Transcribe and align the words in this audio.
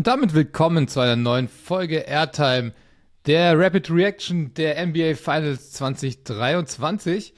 Und 0.00 0.06
damit 0.06 0.32
willkommen 0.32 0.88
zu 0.88 1.00
einer 1.00 1.16
neuen 1.16 1.46
Folge 1.46 1.98
Airtime, 1.98 2.72
der 3.26 3.58
Rapid 3.58 3.90
Reaction 3.90 4.54
der 4.54 4.86
NBA 4.86 5.14
Finals 5.14 5.72
2023 5.72 7.34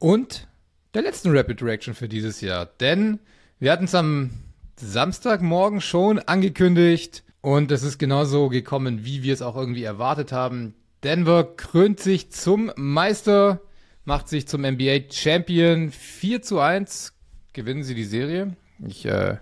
und 0.00 0.48
der 0.94 1.02
letzten 1.02 1.30
Rapid 1.30 1.62
Reaction 1.62 1.94
für 1.94 2.08
dieses 2.08 2.40
Jahr. 2.40 2.66
Denn 2.66 3.20
wir 3.60 3.70
hatten 3.70 3.84
es 3.84 3.94
am 3.94 4.30
Samstagmorgen 4.74 5.80
schon 5.80 6.18
angekündigt 6.18 7.22
und 7.40 7.70
es 7.70 7.84
ist 7.84 7.98
genauso 7.98 8.48
gekommen, 8.48 9.04
wie 9.04 9.22
wir 9.22 9.32
es 9.32 9.40
auch 9.40 9.54
irgendwie 9.54 9.84
erwartet 9.84 10.32
haben. 10.32 10.74
Denver 11.04 11.56
krönt 11.56 12.00
sich 12.00 12.32
zum 12.32 12.72
Meister, 12.74 13.60
macht 14.04 14.28
sich 14.28 14.48
zum 14.48 14.62
NBA 14.62 15.02
Champion 15.12 15.92
4 15.92 16.42
zu 16.42 16.58
1, 16.58 17.12
gewinnen 17.52 17.84
sie 17.84 17.94
die 17.94 18.02
Serie. 18.02 18.56
Ich 18.84 19.06
äh, 19.06 19.36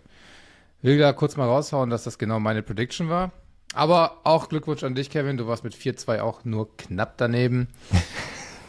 Will 0.83 0.99
da 0.99 1.13
kurz 1.13 1.37
mal 1.37 1.47
raushauen, 1.47 1.91
dass 1.91 2.05
das 2.05 2.17
genau 2.19 2.41
meine 2.41 2.63
Prediction 2.63 3.11
war. 3.11 3.33
Aber 3.75 4.21
auch 4.25 4.49
Glückwunsch 4.49 4.83
an 4.83 4.95
dich, 4.95 5.11
Kevin. 5.11 5.37
Du 5.37 5.47
warst 5.47 5.63
mit 5.63 5.75
4-2 5.75 6.21
auch 6.21 6.43
nur 6.45 6.75
knapp 6.77 7.19
daneben. 7.19 7.69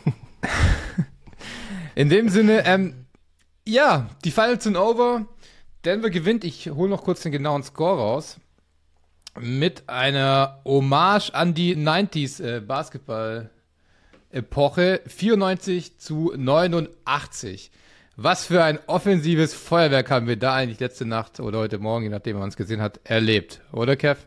In 1.95 2.09
dem 2.09 2.27
Sinne, 2.29 2.65
ähm, 2.65 3.05
ja, 3.67 4.09
die 4.23 4.31
Finals 4.31 4.63
sind 4.63 4.77
over. 4.77 5.25
Denver 5.85 6.09
gewinnt. 6.09 6.43
Ich 6.43 6.69
hole 6.69 6.89
noch 6.89 7.03
kurz 7.03 7.21
den 7.21 7.31
genauen 7.31 7.61
Score 7.63 7.97
raus. 7.97 8.37
Mit 9.39 9.87
einer 9.87 10.59
Hommage 10.65 11.33
an 11.33 11.53
die 11.53 11.77
90s 11.77 12.43
äh, 12.43 12.59
Basketball-Epoche. 12.59 15.01
94 15.07 15.97
zu 15.97 16.33
89. 16.35 17.71
Was 18.23 18.45
für 18.45 18.63
ein 18.63 18.77
offensives 18.85 19.55
Feuerwerk 19.55 20.11
haben 20.11 20.27
wir 20.27 20.35
da 20.35 20.53
eigentlich 20.53 20.79
letzte 20.79 21.05
Nacht 21.05 21.39
oder 21.39 21.57
heute 21.57 21.79
Morgen, 21.79 22.03
je 22.03 22.09
nachdem 22.09 22.37
man 22.37 22.49
es 22.49 22.55
gesehen 22.55 22.79
hat, 22.79 22.99
erlebt, 23.03 23.61
oder 23.71 23.95
Kev? 23.95 24.21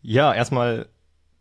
Ja, 0.00 0.34
erstmal 0.34 0.88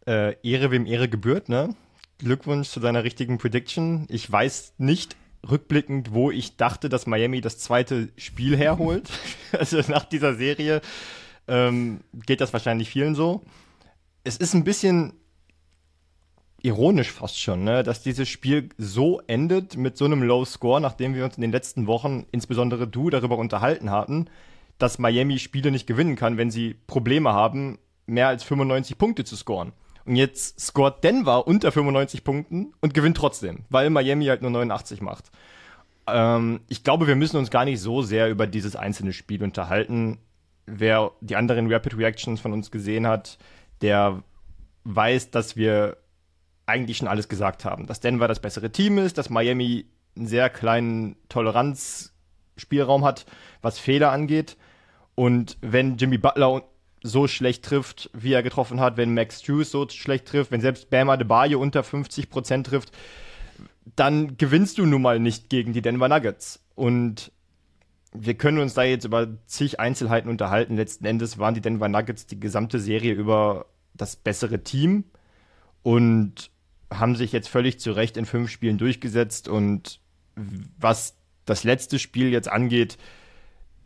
äh, 0.05 0.35
Ehre 0.43 0.69
wem 0.69 0.85
Ehre 0.85 1.09
gebührt, 1.09 1.49
ne? 1.49 1.75
Glückwunsch 2.19 2.69
zu 2.69 2.79
deiner 2.79 3.03
richtigen 3.03 3.39
Prediction. 3.39 4.05
Ich 4.09 4.31
weiß 4.31 4.75
nicht 4.77 5.15
rückblickend, 5.49 6.13
wo 6.13 6.29
ich 6.29 6.55
dachte, 6.55 6.87
dass 6.87 7.07
Miami 7.07 7.41
das 7.41 7.57
zweite 7.57 8.09
Spiel 8.15 8.55
herholt. 8.55 9.09
also 9.53 9.81
nach 9.87 10.05
dieser 10.05 10.35
Serie 10.35 10.81
ähm, 11.47 12.01
geht 12.27 12.41
das 12.41 12.53
wahrscheinlich 12.53 12.91
vielen 12.91 13.15
so. 13.15 13.41
Es 14.23 14.37
ist 14.37 14.53
ein 14.53 14.65
bisschen 14.65 15.13
ironisch 16.63 17.11
fast 17.11 17.39
schon, 17.39 17.63
ne? 17.63 17.83
dass 17.83 18.03
dieses 18.03 18.29
Spiel 18.29 18.69
so 18.77 19.21
endet 19.27 19.77
mit 19.77 19.97
so 19.97 20.05
einem 20.05 20.23
Low 20.23 20.45
Score, 20.45 20.81
nachdem 20.81 21.13
wir 21.13 21.25
uns 21.25 21.35
in 21.35 21.41
den 21.41 21.51
letzten 21.51 21.87
Wochen, 21.87 22.25
insbesondere 22.31 22.87
du, 22.87 23.09
darüber 23.09 23.37
unterhalten 23.37 23.91
hatten, 23.91 24.27
dass 24.77 24.99
Miami 24.99 25.39
Spiele 25.39 25.71
nicht 25.71 25.87
gewinnen 25.87 26.15
kann, 26.15 26.37
wenn 26.37 26.51
sie 26.51 26.75
Probleme 26.87 27.33
haben, 27.33 27.79
mehr 28.05 28.27
als 28.27 28.43
95 28.43 28.97
Punkte 28.97 29.23
zu 29.23 29.35
scoren. 29.35 29.73
Und 30.05 30.15
jetzt 30.15 30.59
scoret 30.59 31.03
Denver 31.03 31.47
unter 31.47 31.71
95 31.71 32.23
Punkten 32.23 32.73
und 32.81 32.93
gewinnt 32.93 33.17
trotzdem, 33.17 33.65
weil 33.69 33.89
Miami 33.89 34.25
halt 34.25 34.41
nur 34.41 34.51
89 34.51 35.01
macht. 35.01 35.31
Ähm, 36.07 36.61
ich 36.67 36.83
glaube, 36.83 37.07
wir 37.07 37.15
müssen 37.15 37.37
uns 37.37 37.51
gar 37.51 37.65
nicht 37.65 37.79
so 37.79 38.01
sehr 38.01 38.29
über 38.29 38.47
dieses 38.47 38.75
einzelne 38.75 39.13
Spiel 39.13 39.43
unterhalten. 39.43 40.17
Wer 40.65 41.11
die 41.21 41.35
anderen 41.35 41.71
Rapid 41.71 41.97
Reactions 41.97 42.41
von 42.41 42.53
uns 42.53 42.71
gesehen 42.71 43.05
hat, 43.05 43.37
der 43.81 44.23
weiß, 44.83 45.29
dass 45.31 45.55
wir 45.55 45.97
eigentlich 46.71 46.97
schon 46.97 47.07
alles 47.07 47.29
gesagt 47.29 47.65
haben. 47.65 47.87
Dass 47.87 47.99
Denver 47.99 48.27
das 48.27 48.39
bessere 48.39 48.71
Team 48.71 48.97
ist, 48.97 49.17
dass 49.17 49.29
Miami 49.29 49.85
einen 50.15 50.27
sehr 50.27 50.49
kleinen 50.49 51.15
Toleranzspielraum 51.29 53.05
hat, 53.05 53.25
was 53.61 53.79
Fehler 53.79 54.11
angeht. 54.11 54.57
Und 55.15 55.57
wenn 55.61 55.97
Jimmy 55.97 56.17
Butler 56.17 56.63
so 57.03 57.27
schlecht 57.27 57.65
trifft, 57.65 58.09
wie 58.13 58.33
er 58.33 58.43
getroffen 58.43 58.79
hat, 58.79 58.97
wenn 58.97 59.13
Max 59.13 59.41
Drews 59.41 59.71
so 59.71 59.87
schlecht 59.89 60.27
trifft, 60.27 60.51
wenn 60.51 60.61
selbst 60.61 60.89
Bama 60.89 61.17
DeBayo 61.17 61.59
unter 61.59 61.81
50% 61.81 62.63
trifft, 62.63 62.91
dann 63.95 64.37
gewinnst 64.37 64.77
du 64.77 64.85
nun 64.85 65.01
mal 65.01 65.19
nicht 65.19 65.49
gegen 65.49 65.73
die 65.73 65.81
Denver 65.81 66.07
Nuggets. 66.07 66.63
Und 66.75 67.31
wir 68.13 68.35
können 68.35 68.59
uns 68.59 68.73
da 68.73 68.83
jetzt 68.83 69.05
über 69.05 69.27
zig 69.47 69.79
Einzelheiten 69.79 70.29
unterhalten. 70.29 70.75
Letzten 70.75 71.05
Endes 71.05 71.39
waren 71.39 71.55
die 71.55 71.61
Denver 71.61 71.87
Nuggets 71.87 72.27
die 72.27 72.39
gesamte 72.39 72.79
Serie 72.79 73.13
über 73.13 73.65
das 73.93 74.15
bessere 74.15 74.63
Team. 74.63 75.05
Und 75.83 76.51
haben 76.91 77.15
sich 77.15 77.31
jetzt 77.31 77.49
völlig 77.49 77.79
zu 77.79 77.91
Recht 77.91 78.17
in 78.17 78.25
fünf 78.25 78.49
Spielen 78.49 78.77
durchgesetzt 78.77 79.47
und 79.47 79.99
was 80.35 81.15
das 81.45 81.63
letzte 81.63 81.99
Spiel 81.99 82.29
jetzt 82.29 82.49
angeht, 82.49 82.97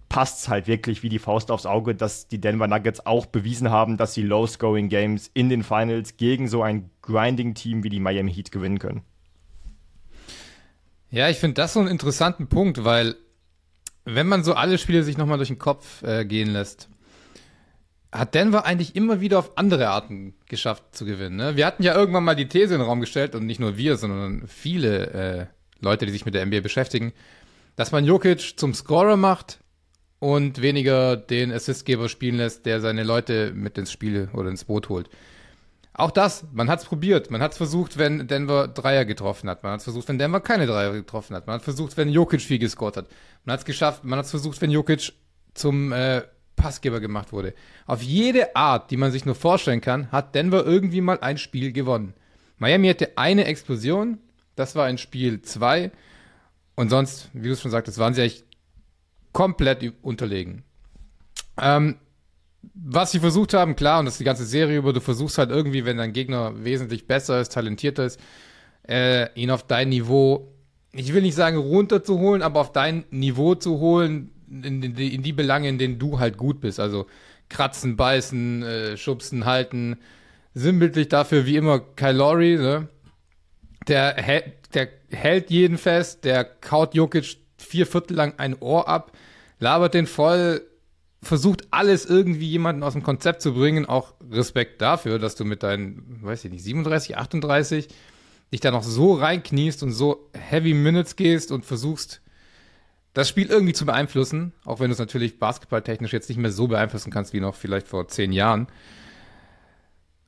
passt 0.10 0.42
es 0.42 0.50
halt 0.50 0.68
wirklich 0.68 1.04
wie 1.04 1.10
die 1.10 1.20
Faust 1.20 1.52
aufs 1.52 1.66
Auge, 1.66 1.96
dass 1.96 2.28
die 2.28 2.40
Denver 2.40 2.68
Nuggets 2.68 3.06
auch 3.06 3.26
bewiesen 3.26 3.70
haben, 3.70 3.98
dass 3.98 4.14
sie 4.14 4.22
Low-Scoring-Games 4.22 5.32
in 5.34 5.50
den 5.50 5.64
Finals 5.64 6.18
gegen 6.18 6.48
so 6.48 6.62
ein 6.62 6.90
Grinding-Team 7.02 7.84
wie 7.84 7.90
die 7.90 8.00
Miami 8.00 8.34
Heat 8.34 8.52
gewinnen 8.52 8.80
können. 8.80 9.02
Ja, 11.10 11.30
ich 11.30 11.38
finde 11.38 11.56
das 11.56 11.74
so 11.74 11.80
einen 11.80 11.90
interessanten 11.90 12.48
Punkt, 12.48 12.84
weil 12.84 13.16
wenn 14.06 14.28
man 14.28 14.44
so 14.44 14.54
alle 14.54 14.78
Spiele 14.78 15.04
sich 15.04 15.18
nochmal 15.18 15.38
durch 15.38 15.50
den 15.50 15.60
Kopf 15.60 16.04
äh, 16.04 16.26
gehen 16.26 16.50
lässt, 16.50 16.90
hat 18.18 18.34
Denver 18.34 18.66
eigentlich 18.66 18.96
immer 18.96 19.22
wieder 19.22 19.40
auf 19.40 19.58
andere 19.58 19.90
Arten 19.90 20.36
geschafft 20.48 20.84
zu 20.96 21.06
gewinnen. 21.06 21.36
Ne? 21.36 21.56
Wir 21.58 21.66
hatten 21.66 21.84
ja 21.84 21.96
irgendwann 21.96 22.24
mal 22.24 22.36
die 22.36 22.48
These 22.48 22.74
in 22.74 22.80
den 22.80 22.88
Raum 22.88 23.02
gestellt, 23.02 23.36
und 23.36 23.46
nicht 23.46 23.60
nur 23.60 23.78
wir, 23.78 23.98
sondern 23.98 24.48
viele 24.48 25.08
äh, 25.12 25.46
Leute, 25.82 26.06
die 26.06 26.12
sich 26.12 26.26
mit 26.26 26.34
der 26.34 26.46
NBA 26.46 26.62
beschäftigen, 26.62 27.14
dass 27.76 27.92
man 27.92 28.06
Jokic 28.06 28.58
zum 28.58 28.74
Scorer 28.74 29.18
macht 29.18 29.60
und 30.20 30.62
weniger 30.62 31.18
den 31.18 31.52
Assistgeber 31.52 32.10
spielen 32.10 32.38
lässt, 32.38 32.66
der 32.66 32.80
seine 32.80 33.04
Leute 33.04 33.52
mit 33.54 33.78
ins 33.78 33.92
Spiel 33.92 34.30
oder 34.34 34.50
ins 34.50 34.66
Boot 34.66 34.90
holt. 34.90 35.10
Auch 35.94 36.12
das, 36.12 36.46
man 36.52 36.70
hat 36.70 36.80
es 36.80 36.86
probiert. 36.86 37.32
Man 37.32 37.42
hat 37.42 37.54
es 37.54 37.58
versucht, 37.58 37.98
wenn 37.98 38.28
Denver 38.28 38.68
Dreier 38.68 39.06
getroffen 39.06 39.50
hat. 39.50 39.64
Man 39.64 39.74
hat 39.74 39.80
es 39.80 39.86
versucht, 39.86 40.10
wenn 40.10 40.20
Denver 40.20 40.42
keine 40.42 40.68
Dreier 40.68 40.92
getroffen 40.92 41.36
hat. 41.36 41.48
Man 41.48 41.56
hat 41.56 41.62
versucht, 41.64 41.96
wenn 41.96 42.10
Jokic 42.10 42.42
viel 42.42 42.60
gescored 42.60 42.98
hat. 42.98 43.08
Man 43.46 43.54
hat 43.54 43.62
es 43.62 43.66
geschafft, 43.66 44.04
man 44.04 44.20
hat 44.20 44.26
es 44.26 44.32
versucht, 44.32 44.60
wenn 44.62 44.72
Jokic 44.72 45.14
zum 45.54 45.94
äh, 45.94 46.24
Passgeber 46.56 47.00
gemacht 47.00 47.34
wurde. 47.34 47.54
Auf 47.86 48.02
jede 48.02 48.56
Art, 48.56 48.92
die 48.92 48.98
man 48.98 49.12
sich 49.12 49.26
nur 49.26 49.36
vorstellen 49.36 49.82
kann, 49.82 50.12
hat 50.12 50.36
Denver 50.36 50.66
irgendwie 50.66 51.02
mal 51.02 51.20
ein 51.20 51.38
Spiel 51.38 51.72
gewonnen. 51.72 52.14
Miami 52.58 52.88
hatte 52.88 53.18
eine 53.18 53.46
Explosion, 53.46 54.18
das 54.56 54.76
war 54.76 54.90
in 54.90 54.98
Spiel 54.98 55.42
2. 55.42 55.92
Und 56.76 56.90
sonst, 56.90 57.30
wie 57.34 57.48
du 57.48 57.54
es 57.54 57.62
schon 57.62 57.72
sagtest, 57.72 57.98
waren 57.98 58.14
sie 58.14 58.22
eigentlich 58.22 58.44
komplett 59.32 59.94
unterlegen. 60.02 60.64
Ähm, 61.58 61.98
was 62.74 63.12
sie 63.12 63.20
versucht 63.20 63.54
haben, 63.54 63.76
klar, 63.76 64.00
und 64.00 64.06
das 64.06 64.16
ist 64.16 64.20
die 64.20 64.26
ganze 64.26 64.46
Serie 64.46 64.78
über, 64.78 64.94
du 64.94 65.02
versuchst 65.02 65.38
halt 65.38 65.50
irgendwie, 65.50 65.86
wenn 65.86 65.98
dein 65.98 66.14
Gegner 66.14 66.64
wesentlich 66.64 67.08
besser 67.08 67.40
ist, 67.40 67.54
talentierter 67.54 68.06
ist, 68.06 68.20
äh, 68.88 69.28
ihn 69.40 69.52
auf 69.52 69.64
dein 69.64 69.90
Niveau, 69.90 70.54
ich 70.92 71.14
will 71.14 71.22
nicht 71.22 71.36
sagen 71.36 71.58
runterzuholen, 71.58 72.42
aber 72.42 72.62
auf 72.62 72.72
dein 72.72 73.06
Niveau 73.12 73.56
zu 73.56 73.80
holen, 73.80 74.32
in, 74.50 74.84
in, 74.84 74.96
in, 74.96 75.24
die 75.24 75.34
Belange, 75.34 75.70
in 75.70 75.78
denen 75.78 76.00
du 76.00 76.20
halt 76.20 76.38
gut 76.38 76.62
bist. 76.62 76.80
Also 76.80 77.08
kratzen, 77.50 77.96
beißen, 77.96 78.64
äh, 78.64 78.98
schubsen, 78.98 79.46
halten. 79.46 79.98
Sinnbildlich 80.54 81.10
dafür 81.10 81.46
wie 81.46 81.58
immer 81.58 81.80
Kyle 81.80 82.14
Lowry, 82.14 82.58
ne? 82.58 82.88
Der, 83.88 84.16
der 84.74 84.90
hält 85.12 85.52
jeden 85.52 85.78
fest, 85.78 86.26
der 86.26 86.44
kaut 86.44 86.96
Jokic 86.96 87.38
vier 87.58 87.86
Viertel 87.86 88.16
lang 88.16 88.34
ein 88.38 88.56
Ohr 88.60 88.88
ab, 88.88 89.12
labert 89.60 89.94
den 89.94 90.08
voll, 90.08 90.62
versucht 91.22 91.68
alles 91.72 92.06
irgendwie 92.06 92.50
jemanden 92.50 92.84
aus 92.84 92.94
dem 92.94 93.04
Konzept 93.04 93.42
zu 93.42 93.54
bringen. 93.54 93.86
Auch 93.86 94.14
Respekt 94.32 94.82
dafür, 94.82 95.20
dass 95.20 95.36
du 95.36 95.46
mit 95.46 95.64
deinen, 95.64 96.20
weiß 96.22 96.46
ich 96.46 96.52
nicht, 96.52 96.64
37, 96.64 97.18
38 97.18 97.88
dich 98.52 98.62
da 98.62 98.72
noch 98.72 98.84
so 98.84 99.14
reinkniest 99.14 99.84
und 99.84 99.92
so 99.92 100.30
heavy 100.34 100.74
Minutes 100.74 101.16
gehst 101.16 101.52
und 101.52 101.66
versuchst, 101.66 102.22
das 103.16 103.30
Spiel 103.30 103.48
irgendwie 103.48 103.74
zu 103.74 103.86
beeinflussen, 103.86 104.52
auch 104.66 104.82
wenn 104.82 104.90
du 104.90 104.94
es 104.94 105.00
natürlich 105.00 105.40
basketballtechnisch 105.40 106.12
jetzt 106.12 106.28
nicht 106.28 106.38
mehr 106.38 106.52
so 106.52 106.68
beeinflussen 106.68 107.12
kannst 107.12 107.32
wie 107.34 107.40
noch 107.40 107.56
vielleicht 107.56 107.88
vor 107.88 108.10
zehn 108.10 108.34
Jahren. 108.34 108.68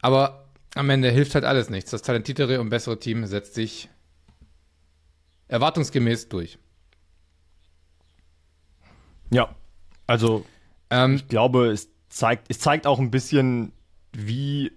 Aber 0.02 0.48
am 0.74 0.90
Ende 0.90 1.12
hilft 1.12 1.36
halt 1.36 1.44
alles 1.44 1.70
nichts. 1.70 1.92
Das 1.92 2.02
talentiertere 2.02 2.62
und 2.62 2.70
bessere 2.70 2.98
Team 2.98 3.26
setzt 3.26 3.56
sich 3.56 3.90
erwartungsgemäß 5.50 6.30
durch. 6.30 6.60
Ja, 9.32 9.54
also 10.08 10.46
ähm, 10.90 11.16
ich 11.16 11.28
glaube, 11.28 11.68
es 11.68 11.90
zeigt, 12.08 12.46
es 12.48 12.60
zeigt 12.60 12.88
auch 12.88 13.00
ein 13.00 13.12
bisschen, 13.12 13.74
wie 14.14 14.72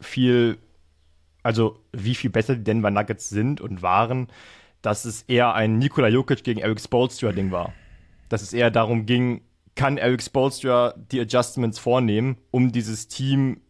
viel, 0.00 0.58
also 1.42 1.82
wie 1.92 2.14
viel 2.14 2.30
besser 2.30 2.54
die 2.54 2.62
Denver 2.62 2.92
Nuggets 2.92 3.28
sind 3.28 3.60
und 3.60 3.82
waren 3.82 4.28
dass 4.82 5.04
es 5.04 5.22
eher 5.22 5.54
ein 5.54 5.78
Nikola 5.78 6.08
Jokic 6.08 6.44
gegen 6.44 6.60
Eric 6.60 6.80
Spolstra 6.80 7.32
Ding 7.32 7.50
war. 7.50 7.72
Dass 8.28 8.42
es 8.42 8.52
eher 8.52 8.70
darum 8.70 9.06
ging, 9.06 9.42
kann 9.74 9.96
Eric 9.96 10.22
Spolstra 10.22 10.94
die 11.12 11.20
Adjustments 11.20 11.78
vornehmen, 11.78 12.36
um 12.50 12.72
dieses 12.72 13.08
Team, 13.08 13.60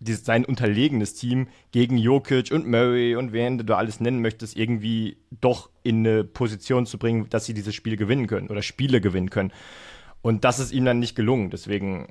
dieses, 0.00 0.24
sein 0.24 0.44
unterlegenes 0.44 1.14
Team 1.14 1.48
gegen 1.72 1.98
Jokic 1.98 2.50
und 2.50 2.66
Murray 2.66 3.16
und 3.16 3.32
wen 3.32 3.58
du 3.58 3.76
alles 3.76 4.00
nennen 4.00 4.20
möchtest, 4.20 4.56
irgendwie 4.56 5.18
doch 5.40 5.70
in 5.82 6.06
eine 6.06 6.24
Position 6.24 6.86
zu 6.86 6.98
bringen, 6.98 7.28
dass 7.30 7.44
sie 7.46 7.54
dieses 7.54 7.74
Spiel 7.74 7.96
gewinnen 7.96 8.26
können 8.26 8.48
oder 8.48 8.62
Spiele 8.62 9.00
gewinnen 9.00 9.30
können. 9.30 9.52
Und 10.22 10.44
das 10.44 10.58
ist 10.58 10.72
ihm 10.72 10.84
dann 10.84 10.98
nicht 10.98 11.14
gelungen. 11.14 11.50
Deswegen 11.50 12.08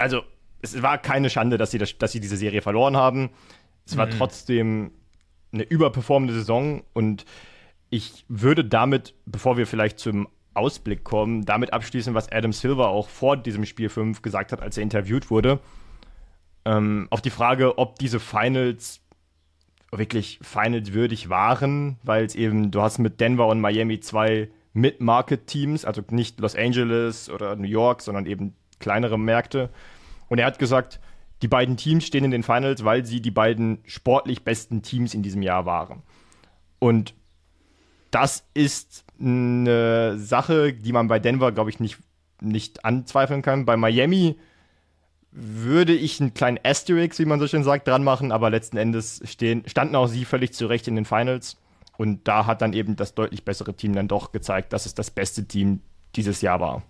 also 0.00 0.22
es 0.62 0.82
war 0.82 0.98
keine 0.98 1.30
Schande, 1.30 1.58
dass 1.58 1.70
sie, 1.70 1.78
das, 1.78 1.96
dass 1.98 2.12
sie 2.12 2.20
diese 2.20 2.36
Serie 2.36 2.62
verloren 2.62 2.96
haben. 2.96 3.30
Es 3.86 3.96
war 3.96 4.06
mhm. 4.06 4.12
trotzdem 4.12 4.90
eine 5.52 5.64
überperformende 5.64 6.34
Saison 6.34 6.82
und 6.92 7.24
ich 7.90 8.24
würde 8.28 8.64
damit, 8.64 9.14
bevor 9.26 9.56
wir 9.56 9.66
vielleicht 9.66 9.98
zum 9.98 10.28
Ausblick 10.54 11.04
kommen, 11.04 11.44
damit 11.44 11.72
abschließen, 11.72 12.14
was 12.14 12.30
Adam 12.30 12.52
Silver 12.52 12.88
auch 12.88 13.08
vor 13.08 13.36
diesem 13.36 13.64
Spiel 13.66 13.88
5 13.88 14.22
gesagt 14.22 14.52
hat, 14.52 14.62
als 14.62 14.76
er 14.76 14.82
interviewt 14.82 15.30
wurde. 15.30 15.60
Ähm, 16.64 17.08
auf 17.10 17.20
die 17.20 17.30
Frage, 17.30 17.78
ob 17.78 17.98
diese 17.98 18.20
Finals 18.20 19.00
wirklich 19.92 20.38
Finals 20.42 20.92
würdig 20.92 21.28
waren, 21.28 21.98
weil 22.02 22.24
es 22.24 22.34
eben, 22.34 22.70
du 22.70 22.80
hast 22.80 22.98
mit 22.98 23.20
Denver 23.20 23.48
und 23.48 23.60
Miami 23.60 24.00
zwei 24.00 24.48
Mid-Market-Teams, 24.72 25.84
also 25.84 26.02
nicht 26.10 26.38
Los 26.38 26.54
Angeles 26.54 27.28
oder 27.28 27.56
New 27.56 27.66
York, 27.66 28.02
sondern 28.02 28.26
eben 28.26 28.54
kleinere 28.78 29.18
Märkte. 29.18 29.70
Und 30.28 30.38
er 30.38 30.46
hat 30.46 30.58
gesagt, 30.58 31.00
die 31.42 31.48
beiden 31.48 31.76
Teams 31.76 32.06
stehen 32.06 32.24
in 32.24 32.30
den 32.30 32.42
Finals, 32.42 32.84
weil 32.84 33.04
sie 33.04 33.20
die 33.20 33.30
beiden 33.30 33.78
sportlich 33.86 34.44
besten 34.44 34.82
Teams 34.82 35.14
in 35.14 35.22
diesem 35.22 35.42
Jahr 35.42 35.64
waren. 35.66 36.02
Und 36.78 37.14
das 38.10 38.44
ist 38.54 39.04
eine 39.18 40.18
Sache, 40.18 40.72
die 40.72 40.92
man 40.92 41.08
bei 41.08 41.18
Denver, 41.18 41.52
glaube 41.52 41.70
ich, 41.70 41.80
nicht, 41.80 41.98
nicht 42.40 42.84
anzweifeln 42.84 43.42
kann. 43.42 43.64
Bei 43.64 43.76
Miami 43.76 44.36
würde 45.32 45.94
ich 45.94 46.20
einen 46.20 46.34
kleinen 46.34 46.58
Asterix, 46.64 47.18
wie 47.18 47.24
man 47.24 47.38
so 47.38 47.46
schön 47.46 47.62
sagt, 47.62 47.86
dran 47.86 48.02
machen, 48.02 48.32
aber 48.32 48.50
letzten 48.50 48.76
Endes 48.76 49.22
stehen, 49.24 49.62
standen 49.66 49.94
auch 49.94 50.08
sie 50.08 50.24
völlig 50.24 50.52
zurecht 50.52 50.88
in 50.88 50.96
den 50.96 51.04
Finals. 51.04 51.56
Und 51.96 52.26
da 52.26 52.46
hat 52.46 52.62
dann 52.62 52.72
eben 52.72 52.96
das 52.96 53.14
deutlich 53.14 53.44
bessere 53.44 53.74
Team 53.74 53.94
dann 53.94 54.08
doch 54.08 54.32
gezeigt, 54.32 54.72
dass 54.72 54.86
es 54.86 54.94
das 54.94 55.10
beste 55.10 55.46
Team 55.46 55.82
dieses 56.16 56.40
Jahr 56.40 56.58
war. 56.58 56.82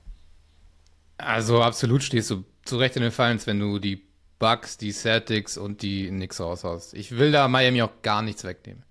Also 1.18 1.62
absolut 1.62 2.02
stehst 2.02 2.30
du 2.30 2.44
zurecht 2.64 2.96
in 2.96 3.02
den 3.02 3.12
Finals, 3.12 3.46
wenn 3.46 3.58
du 3.58 3.78
die 3.78 4.09
Bucks, 4.40 4.78
die 4.78 4.90
Celtics 4.90 5.56
und 5.56 5.82
die 5.82 6.08
Knicks 6.08 6.40
raushaust. 6.40 6.94
Ich 6.94 7.16
will 7.16 7.30
da 7.30 7.46
Miami 7.46 7.82
auch 7.82 8.02
gar 8.02 8.22
nichts 8.22 8.42
wegnehmen. 8.42 8.82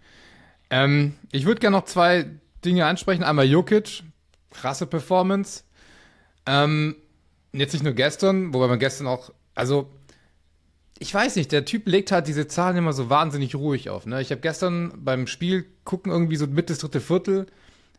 Ähm, 0.70 1.16
ich 1.34 1.46
würde 1.46 1.60
gerne 1.60 1.76
noch 1.76 1.86
zwei 1.86 2.30
Dinge 2.64 2.86
ansprechen. 2.86 3.24
Einmal 3.24 3.46
Jokic, 3.46 4.04
krasse 4.52 4.86
Performance. 4.86 5.64
Ähm, 6.46 6.96
jetzt 7.52 7.74
nicht 7.74 7.84
nur 7.84 7.94
gestern, 7.94 8.54
wobei 8.54 8.68
man 8.68 8.80
gestern 8.80 9.08
auch, 9.08 9.32
also 9.56 9.90
ich 11.00 11.14
weiß 11.14 11.36
nicht, 11.38 11.52
der 11.52 11.66
Typ 11.66 11.88
legt 11.88 12.12
halt 12.12 12.28
diese 12.28 12.48
Zahlen 12.48 12.78
immer 12.78 12.94
so 12.94 13.10
wahnsinnig 13.10 13.56
ruhig 13.56 13.90
auf. 13.90 14.06
Ne? 14.06 14.22
Ich 14.22 14.32
habe 14.32 14.42
gestern 14.42 14.94
beim 14.98 15.28
Spiel 15.28 15.66
gucken 15.84 16.12
irgendwie 16.12 16.36
so 16.36 16.46
mit 16.46 16.70
das 16.70 16.80
dritte 16.80 17.02
Viertel. 17.02 17.48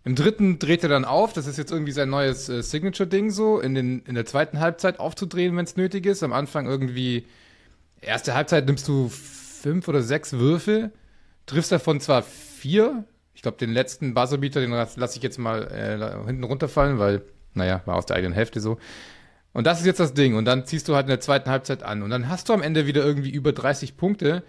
Im 0.04 0.14
dritten 0.14 0.58
dreht 0.58 0.82
er 0.82 0.88
dann 0.88 1.04
auf. 1.04 1.32
Das 1.32 1.46
ist 1.46 1.58
jetzt 1.58 1.72
irgendwie 1.72 1.92
sein 1.92 2.08
neues 2.08 2.48
äh, 2.48 2.62
Signature-Ding 2.62 3.30
so, 3.30 3.60
in, 3.60 3.74
den, 3.74 4.00
in 4.00 4.14
der 4.14 4.24
zweiten 4.24 4.58
Halbzeit 4.58 4.98
aufzudrehen, 4.98 5.56
wenn 5.56 5.64
es 5.64 5.76
nötig 5.76 6.06
ist. 6.06 6.22
Am 6.22 6.32
Anfang 6.32 6.66
irgendwie, 6.66 7.26
erste 8.00 8.34
Halbzeit 8.34 8.66
nimmst 8.66 8.88
du 8.88 9.08
fünf 9.08 9.88
oder 9.88 10.02
sechs 10.02 10.32
Würfe, 10.32 10.90
triffst 11.44 11.70
davon 11.70 12.00
zwar 12.00 12.22
vier. 12.22 13.04
Ich 13.34 13.42
glaube, 13.42 13.58
den 13.58 13.70
letzten 13.70 14.14
Buzzerbeater, 14.14 14.60
den 14.60 14.70
lasse 14.70 15.16
ich 15.16 15.22
jetzt 15.22 15.38
mal 15.38 15.64
äh, 15.70 16.26
hinten 16.26 16.44
runterfallen, 16.44 16.98
weil, 16.98 17.22
naja, 17.52 17.82
war 17.84 17.96
aus 17.96 18.06
der 18.06 18.16
eigenen 18.16 18.32
Hälfte 18.32 18.60
so. 18.60 18.78
Und 19.52 19.66
das 19.66 19.80
ist 19.80 19.86
jetzt 19.86 20.00
das 20.00 20.14
Ding. 20.14 20.34
Und 20.34 20.46
dann 20.46 20.64
ziehst 20.64 20.88
du 20.88 20.94
halt 20.94 21.04
in 21.04 21.10
der 21.10 21.20
zweiten 21.20 21.50
Halbzeit 21.50 21.82
an. 21.82 22.02
Und 22.02 22.10
dann 22.10 22.28
hast 22.28 22.48
du 22.48 22.54
am 22.54 22.62
Ende 22.62 22.86
wieder 22.86 23.04
irgendwie 23.04 23.30
über 23.30 23.52
30 23.52 23.96
Punkte, 23.98 24.44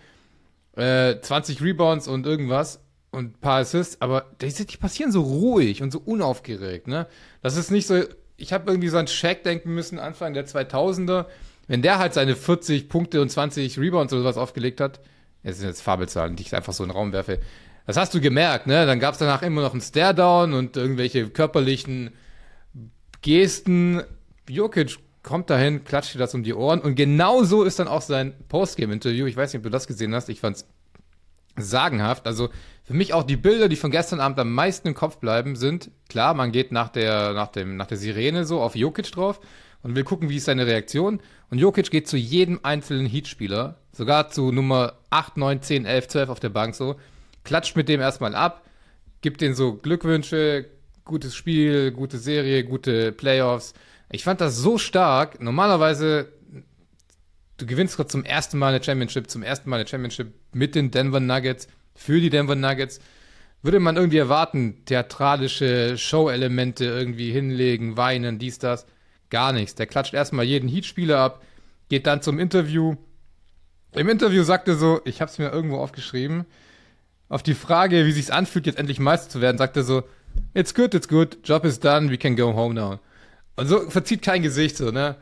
äh, 0.77 1.19
20 1.19 1.62
Rebounds 1.62 2.07
und 2.07 2.25
irgendwas 2.25 2.80
und 3.12 3.25
ein 3.38 3.40
paar 3.40 3.60
Assists. 3.60 4.02
Aber 4.02 4.25
die, 4.42 4.52
die 4.52 4.78
passieren 4.78 5.12
so 5.12 5.22
ruhig 5.22 5.81
und 5.81 5.92
so 5.92 6.00
unaufgeregt. 6.00 6.88
Ne? 6.88 7.08
Das 7.42 7.58
ist 7.58 7.72
nicht 7.72 7.88
so. 7.88 8.04
Ich 8.38 8.54
habe 8.54 8.72
irgendwie 8.72 8.88
so 8.88 8.98
an 8.98 9.08
Shaq 9.08 9.44
denken 9.44 9.74
müssen, 9.75 10.00
Anfang 10.00 10.34
der 10.34 10.48
2000er. 10.48 11.25
Wenn 11.68 11.81
der 11.81 12.00
halt 12.00 12.13
seine 12.13 12.36
40 12.36 12.90
Punkte 12.90 13.22
und 13.22 13.30
20 13.30 13.78
Rebounds 13.78 14.12
oder 14.13 14.24
sowas 14.24 14.38
aufgelegt 14.38 14.81
hat, 14.81 15.00
es 15.44 15.58
sind 15.58 15.68
jetzt 15.68 15.81
Fabelzahlen, 15.81 16.36
die 16.36 16.44
ich 16.44 16.56
einfach 16.56 16.74
so 16.74 16.84
in 16.84 16.90
den 16.90 16.96
Raum 16.96 17.13
werfe. 17.13 17.40
Das 17.86 17.98
hast 17.98 18.13
du 18.13 18.22
gemerkt, 18.22 18.68
ne? 18.68 18.86
Dann 18.86 19.00
gab 19.00 19.14
es 19.14 19.19
danach 19.19 19.42
immer 19.42 19.62
noch 19.62 19.74
einen 19.74 19.81
Stare-Down 19.81 20.54
und 20.54 20.78
irgendwelche 20.78 21.30
körperlichen 21.30 22.12
Gesten 23.22 24.02
Jokic 24.50 24.98
kommt 25.24 25.50
dahin, 25.50 25.84
klatscht 25.84 26.16
dir 26.16 26.19
das 26.19 26.34
um 26.34 26.44
die 26.44 26.54
Ohren 26.54 26.81
und 26.81 26.96
genau 26.96 27.44
so 27.44 27.64
ist 27.64 27.80
dann 27.80 27.88
auch 27.88 28.02
sein 28.02 28.34
Postgame-Interview. 28.50 29.28
Ich 29.28 29.36
weiß 29.36 29.54
nicht, 29.54 29.60
ob 29.60 29.64
du 29.64 29.69
das 29.69 29.88
gesehen 29.88 30.16
hast. 30.16 30.30
Ich 30.30 30.40
fand's 30.40 30.66
sagenhaft. 31.57 32.25
Also 32.25 32.50
für 32.83 32.94
mich 32.94 33.13
auch 33.13 33.24
die 33.24 33.38
Bilder, 33.38 33.69
die 33.69 33.75
von 33.75 33.92
gestern 33.92 34.19
Abend 34.19 34.39
am 34.39 34.53
meisten 34.53 34.89
im 34.89 34.94
Kopf 34.94 35.18
bleiben, 35.18 35.56
sind 35.56 35.92
klar, 36.09 36.33
man 36.33 36.51
geht 36.51 36.71
nach 36.71 36.89
der, 36.89 37.33
nach 37.33 37.48
dem, 37.48 37.77
nach 37.77 37.88
der 37.88 37.98
Sirene 37.98 38.45
so 38.45 38.62
auf 38.62 38.75
Jokic 38.75 39.12
drauf 39.12 39.39
und 39.83 39.95
will 39.95 40.03
gucken, 40.03 40.30
wie 40.30 40.38
ist 40.38 40.45
seine 40.45 40.68
Reaktion. 40.68 41.21
Und 41.50 41.59
Jokic 41.59 41.92
geht 41.92 42.07
zu 42.07 42.18
jedem 42.18 42.59
einzelnen 42.63 43.06
Heatspieler, 43.06 43.77
sogar 43.92 44.30
zu 44.30 44.51
Nummer 44.51 44.94
8, 45.09 45.38
9, 45.38 45.62
10, 45.62 45.86
11, 45.86 46.07
12 46.07 46.30
auf 46.30 46.39
der 46.39 46.50
Bank 46.50 46.75
so, 46.75 46.95
klatscht 47.44 47.75
mit 47.75 47.89
dem 47.89 48.01
erstmal 48.01 48.36
ab, 48.36 48.63
gibt 49.21 49.42
den 49.42 49.54
so 49.54 49.74
Glückwünsche, 49.74 50.65
gutes 51.06 51.36
Spiel, 51.36 51.92
gute 51.92 52.18
Serie, 52.18 52.63
gute 52.63 53.12
Playoffs 53.12 53.74
ich 54.12 54.24
fand 54.24 54.42
das 54.42 54.57
so 54.57 54.77
stark. 54.77 55.42
Normalerweise, 55.42 56.27
du 57.62 57.66
gewinnst 57.66 57.96
gerade 57.96 58.10
zum 58.10 58.25
ersten 58.25 58.58
Mal 58.58 58.74
eine 58.74 58.84
Championship, 58.84 59.30
zum 59.30 59.44
ersten 59.44 59.69
Mal 59.69 59.78
eine 59.78 59.88
Championship 59.88 60.34
mit 60.52 60.75
den 60.75 60.92
Denver 60.92 61.19
Nuggets, 61.19 61.68
für 61.96 62.19
die 62.19 62.30
Denver 62.30 62.56
Nuggets. 62.56 63.00
Würde 63.62 63.80
man 63.80 63.96
irgendwie 63.96 64.18
erwarten, 64.18 64.84
theatralische 64.86 65.98
Show-Elemente 65.98 66.86
irgendwie 66.86 67.31
hinlegen, 67.31 67.96
weinen, 67.96 68.40
dies, 68.40 68.58
das. 68.58 68.88
Gar 69.30 69.54
nichts. 69.54 69.75
Der 69.75 69.86
klatscht 69.86 70.13
erstmal 70.13 70.46
jeden 70.46 70.68
Heat-Spieler 70.68 71.19
ab, 71.19 71.44
geht 71.88 72.08
dann 72.08 72.24
zum 72.24 72.40
Interview. 72.40 72.96
Im 73.94 74.10
Interview 74.10 74.44
sagt 74.44 74.68
er 74.68 74.75
so, 74.75 75.02
ich 75.06 75.22
habe 75.22 75.30
es 75.30 75.38
mir 75.38 75.52
irgendwo 75.52 75.78
aufgeschrieben, 75.78 76.46
auf 77.30 77.44
die 77.44 77.54
Frage, 77.54 78.06
wie 78.06 78.12
sich's 78.12 78.31
anfühlt, 78.31 78.66
jetzt 78.66 78.80
endlich 78.80 79.00
Meister 79.00 79.30
zu 79.30 79.42
werden, 79.42 79.57
sagt 79.57 79.78
er 79.78 79.84
so, 79.84 80.04
It's 80.54 80.74
good, 80.74 80.94
it's 80.94 81.07
good, 81.07 81.38
job 81.44 81.66
is 81.66 81.80
done, 81.80 82.10
we 82.10 82.18
can 82.18 82.36
go 82.36 82.54
home 82.54 82.74
now. 82.74 83.00
Und 83.57 83.68
so 83.68 83.90
verzieht 83.90 84.22
kein 84.22 84.42
Gesicht 84.42 84.78
so, 84.78 84.92
ne? 84.92 85.18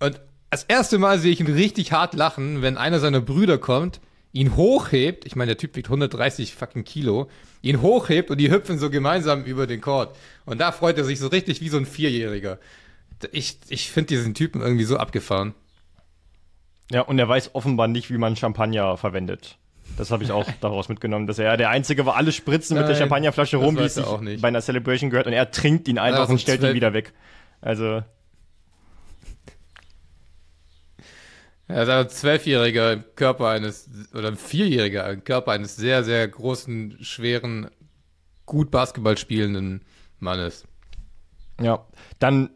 Und 0.00 0.20
das 0.50 0.64
erste 0.64 0.98
Mal 0.98 1.18
sehe 1.18 1.32
ich 1.32 1.40
ihn 1.40 1.46
richtig 1.46 1.92
hart 1.92 2.14
lachen, 2.14 2.60
wenn 2.60 2.76
einer 2.76 2.98
seiner 2.98 3.20
Brüder 3.20 3.58
kommt, 3.58 4.00
ihn 4.32 4.56
hochhebt, 4.56 5.24
ich 5.24 5.36
meine, 5.36 5.50
der 5.50 5.58
Typ 5.58 5.76
wiegt 5.76 5.88
130 5.88 6.54
fucking 6.54 6.84
Kilo, 6.84 7.28
ihn 7.62 7.82
hochhebt 7.82 8.30
und 8.30 8.38
die 8.38 8.50
hüpfen 8.50 8.78
so 8.78 8.90
gemeinsam 8.90 9.44
über 9.44 9.66
den 9.66 9.80
Court. 9.80 10.16
Und 10.44 10.60
da 10.60 10.72
freut 10.72 10.98
er 10.98 11.04
sich 11.04 11.18
so 11.18 11.28
richtig 11.28 11.60
wie 11.60 11.68
so 11.68 11.78
ein 11.78 11.86
Vierjähriger. 11.86 12.58
Ich, 13.32 13.58
ich 13.68 13.90
finde 13.90 14.08
diesen 14.08 14.34
Typen 14.34 14.60
irgendwie 14.60 14.84
so 14.84 14.96
abgefahren. 14.96 15.54
Ja, 16.90 17.02
und 17.02 17.18
er 17.18 17.28
weiß 17.28 17.54
offenbar 17.54 17.86
nicht, 17.86 18.10
wie 18.10 18.18
man 18.18 18.36
Champagner 18.36 18.96
verwendet. 18.96 19.56
Das 19.96 20.10
habe 20.10 20.24
ich 20.24 20.32
auch 20.32 20.48
daraus 20.60 20.88
mitgenommen, 20.88 21.26
dass 21.26 21.38
er 21.38 21.56
der 21.56 21.70
Einzige 21.70 22.06
war, 22.06 22.16
alle 22.16 22.32
spritzen 22.32 22.74
Nein, 22.74 22.84
mit 22.84 22.90
der 22.90 22.98
Champagnerflasche 22.98 23.56
rum, 23.56 23.76
wie 23.78 23.82
es 23.82 24.00
bei 24.40 24.48
einer 24.48 24.60
Celebration 24.60 25.10
gehört, 25.10 25.26
und 25.26 25.32
er 25.32 25.50
trinkt 25.50 25.86
ihn 25.88 25.98
einfach 25.98 26.28
und 26.28 26.40
stellt 26.40 26.62
ihn 26.62 26.74
wieder 26.74 26.92
weg. 26.92 27.12
Also. 27.60 28.02
Er 31.70 31.84
ist 31.84 31.88
ein 31.88 32.08
Zwölfjähriger 32.08 32.92
im 32.94 33.04
Körper 33.14 33.48
eines, 33.48 33.88
oder 34.12 34.28
ein 34.28 34.36
Vierjähriger 34.36 35.08
im 35.10 35.22
Körper 35.22 35.52
eines 35.52 35.76
sehr, 35.76 36.02
sehr 36.02 36.26
großen, 36.26 36.96
schweren, 37.00 37.70
gut 38.44 38.70
Basketball 38.70 39.16
spielenden 39.16 39.84
Mannes. 40.18 40.66
Ja, 41.60 41.86
dann 42.18 42.50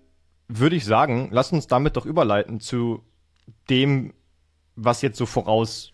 würde 0.49 0.77
ich 0.77 0.85
sagen, 0.85 1.29
lass 1.31 1.53
uns 1.53 1.69
damit 1.69 1.97
doch 1.97 2.07
überleiten 2.07 2.59
zu 2.61 3.05
dem, 3.71 4.15
was 4.75 5.03
jetzt 5.03 5.17
so 5.17 5.27
voraus, 5.27 5.93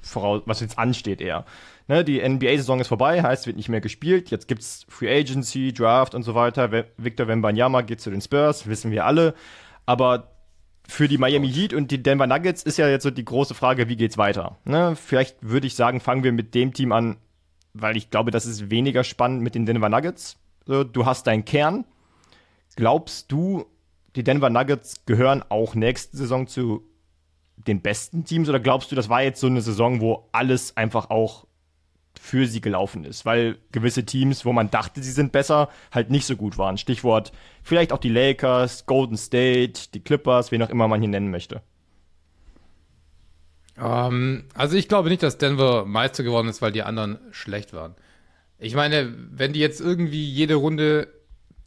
voraus 0.00 0.42
was 0.46 0.60
jetzt 0.60 0.78
ansteht 0.78 1.20
eher. 1.20 1.44
Ne, 1.88 2.04
die 2.04 2.26
NBA-Saison 2.26 2.78
ist 2.80 2.88
vorbei, 2.88 3.22
heißt, 3.22 3.46
wird 3.46 3.56
nicht 3.56 3.68
mehr 3.68 3.80
gespielt. 3.80 4.30
Jetzt 4.30 4.46
gibt's 4.46 4.86
Free 4.88 5.12
Agency, 5.12 5.72
Draft 5.72 6.14
und 6.14 6.22
so 6.22 6.34
weiter. 6.36 6.70
Victor 6.96 7.26
Wembanyama 7.26 7.80
geht 7.82 8.00
zu 8.00 8.10
den 8.10 8.20
Spurs, 8.20 8.68
wissen 8.68 8.92
wir 8.92 9.04
alle. 9.04 9.34
Aber 9.84 10.31
für 10.92 11.08
die 11.08 11.18
Miami 11.18 11.50
Heat 11.50 11.72
und 11.72 11.90
die 11.90 12.02
Denver 12.02 12.26
Nuggets 12.26 12.62
ist 12.62 12.76
ja 12.76 12.88
jetzt 12.88 13.02
so 13.02 13.10
die 13.10 13.24
große 13.24 13.54
Frage, 13.54 13.88
wie 13.88 13.96
geht's 13.96 14.18
weiter? 14.18 14.58
Ne, 14.64 14.94
vielleicht 14.94 15.36
würde 15.40 15.66
ich 15.66 15.74
sagen, 15.74 16.00
fangen 16.00 16.22
wir 16.22 16.32
mit 16.32 16.54
dem 16.54 16.72
Team 16.74 16.92
an, 16.92 17.16
weil 17.72 17.96
ich 17.96 18.10
glaube, 18.10 18.30
das 18.30 18.46
ist 18.46 18.70
weniger 18.70 19.02
spannend 19.02 19.42
mit 19.42 19.54
den 19.54 19.66
Denver 19.66 19.88
Nuggets. 19.88 20.36
So, 20.66 20.84
du 20.84 21.06
hast 21.06 21.26
deinen 21.26 21.44
Kern. 21.44 21.84
Glaubst 22.76 23.32
du, 23.32 23.66
die 24.14 24.22
Denver 24.22 24.50
Nuggets 24.50 25.06
gehören 25.06 25.42
auch 25.48 25.74
nächste 25.74 26.16
Saison 26.16 26.46
zu 26.46 26.82
den 27.56 27.80
besten 27.80 28.24
Teams 28.24 28.48
oder 28.48 28.60
glaubst 28.60 28.92
du, 28.92 28.96
das 28.96 29.08
war 29.08 29.22
jetzt 29.22 29.40
so 29.40 29.46
eine 29.46 29.62
Saison, 29.62 30.00
wo 30.00 30.28
alles 30.32 30.76
einfach 30.76 31.10
auch 31.10 31.46
für 32.22 32.46
sie 32.46 32.60
gelaufen 32.60 33.04
ist, 33.04 33.26
weil 33.26 33.58
gewisse 33.72 34.06
Teams, 34.06 34.44
wo 34.44 34.52
man 34.52 34.70
dachte, 34.70 35.02
sie 35.02 35.10
sind 35.10 35.32
besser, 35.32 35.68
halt 35.90 36.08
nicht 36.10 36.24
so 36.24 36.36
gut 36.36 36.56
waren. 36.56 36.78
Stichwort 36.78 37.32
vielleicht 37.64 37.92
auch 37.92 37.98
die 37.98 38.10
Lakers, 38.10 38.86
Golden 38.86 39.16
State, 39.16 39.90
die 39.92 39.98
Clippers, 39.98 40.52
wen 40.52 40.62
auch 40.62 40.70
immer 40.70 40.86
man 40.86 41.00
hier 41.00 41.10
nennen 41.10 41.32
möchte. 41.32 41.62
Um, 43.76 43.84
ähm, 43.84 44.44
also 44.54 44.76
ich 44.76 44.86
glaube 44.86 45.08
nicht, 45.08 45.24
dass 45.24 45.36
Denver 45.36 45.84
Meister 45.84 46.22
geworden 46.22 46.46
ist, 46.46 46.62
weil 46.62 46.70
die 46.70 46.84
anderen 46.84 47.18
schlecht 47.32 47.72
waren. 47.72 47.96
Ich 48.60 48.76
meine, 48.76 49.12
wenn 49.32 49.52
die 49.52 49.60
jetzt 49.60 49.80
irgendwie 49.80 50.24
jede 50.24 50.54
Runde 50.54 51.08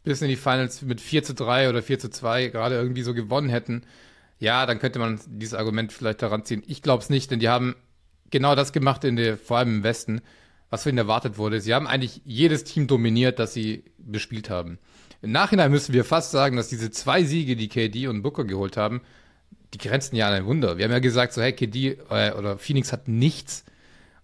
bis 0.04 0.22
in 0.22 0.28
die 0.28 0.36
Finals 0.36 0.80
mit 0.80 1.02
4 1.02 1.22
zu 1.22 1.34
3 1.34 1.68
oder 1.68 1.82
4 1.82 1.98
zu 1.98 2.08
2 2.08 2.48
gerade 2.48 2.76
irgendwie 2.76 3.02
so 3.02 3.12
gewonnen 3.12 3.50
hätten, 3.50 3.82
ja, 4.38 4.64
dann 4.64 4.78
könnte 4.78 5.00
man 5.00 5.20
dieses 5.26 5.52
Argument 5.52 5.92
vielleicht 5.92 6.22
daran 6.22 6.46
ziehen. 6.46 6.62
Ich 6.66 6.80
glaube 6.80 7.02
es 7.02 7.10
nicht, 7.10 7.30
denn 7.30 7.40
die 7.40 7.50
haben 7.50 7.76
genau 8.30 8.54
das 8.54 8.72
gemacht 8.72 9.04
in 9.04 9.16
der, 9.16 9.36
vor 9.36 9.58
allem 9.58 9.76
im 9.76 9.82
Westen, 9.82 10.22
was 10.70 10.82
von 10.82 10.90
ihnen 10.90 10.98
erwartet 10.98 11.38
wurde. 11.38 11.60
Sie 11.60 11.74
haben 11.74 11.86
eigentlich 11.86 12.20
jedes 12.24 12.64
Team 12.64 12.86
dominiert, 12.86 13.38
das 13.38 13.54
sie 13.54 13.84
bespielt 13.98 14.50
haben. 14.50 14.78
Im 15.22 15.32
Nachhinein 15.32 15.70
müssen 15.70 15.92
wir 15.92 16.04
fast 16.04 16.30
sagen, 16.30 16.56
dass 16.56 16.68
diese 16.68 16.90
zwei 16.90 17.24
Siege, 17.24 17.56
die 17.56 17.68
KD 17.68 18.08
und 18.08 18.22
Booker 18.22 18.44
geholt 18.44 18.76
haben, 18.76 19.00
die 19.74 19.78
grenzen 19.78 20.16
ja 20.16 20.28
an 20.28 20.34
ein 20.34 20.46
Wunder. 20.46 20.78
Wir 20.78 20.84
haben 20.84 20.92
ja 20.92 20.98
gesagt, 20.98 21.32
so, 21.32 21.42
hey, 21.42 21.52
KD 21.52 21.98
äh, 22.10 22.32
oder 22.32 22.58
Phoenix 22.58 22.92
hat 22.92 23.08
nichts 23.08 23.64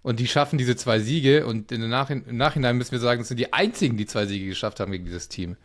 und 0.02 0.18
die 0.18 0.26
schaffen 0.26 0.58
diese 0.58 0.76
zwei 0.76 0.99
Siege 0.99 1.46
und 1.46 1.70
Nachhinein, 1.70 2.25
im 2.28 2.37
Nachhinein 2.37 2.76
müssen 2.76 2.92
wir 2.92 2.99
sagen, 2.99 3.20
das 3.20 3.28
sind 3.28 3.38
die 3.38 3.52
einzigen, 3.52 3.96
die 3.96 4.06
zwei 4.06 4.26
Siege 4.26 4.46
geschafft 4.46 4.80
haben 4.80 4.92
gegen 4.92 5.04
dieses 5.04 5.28
Team. 5.28 5.56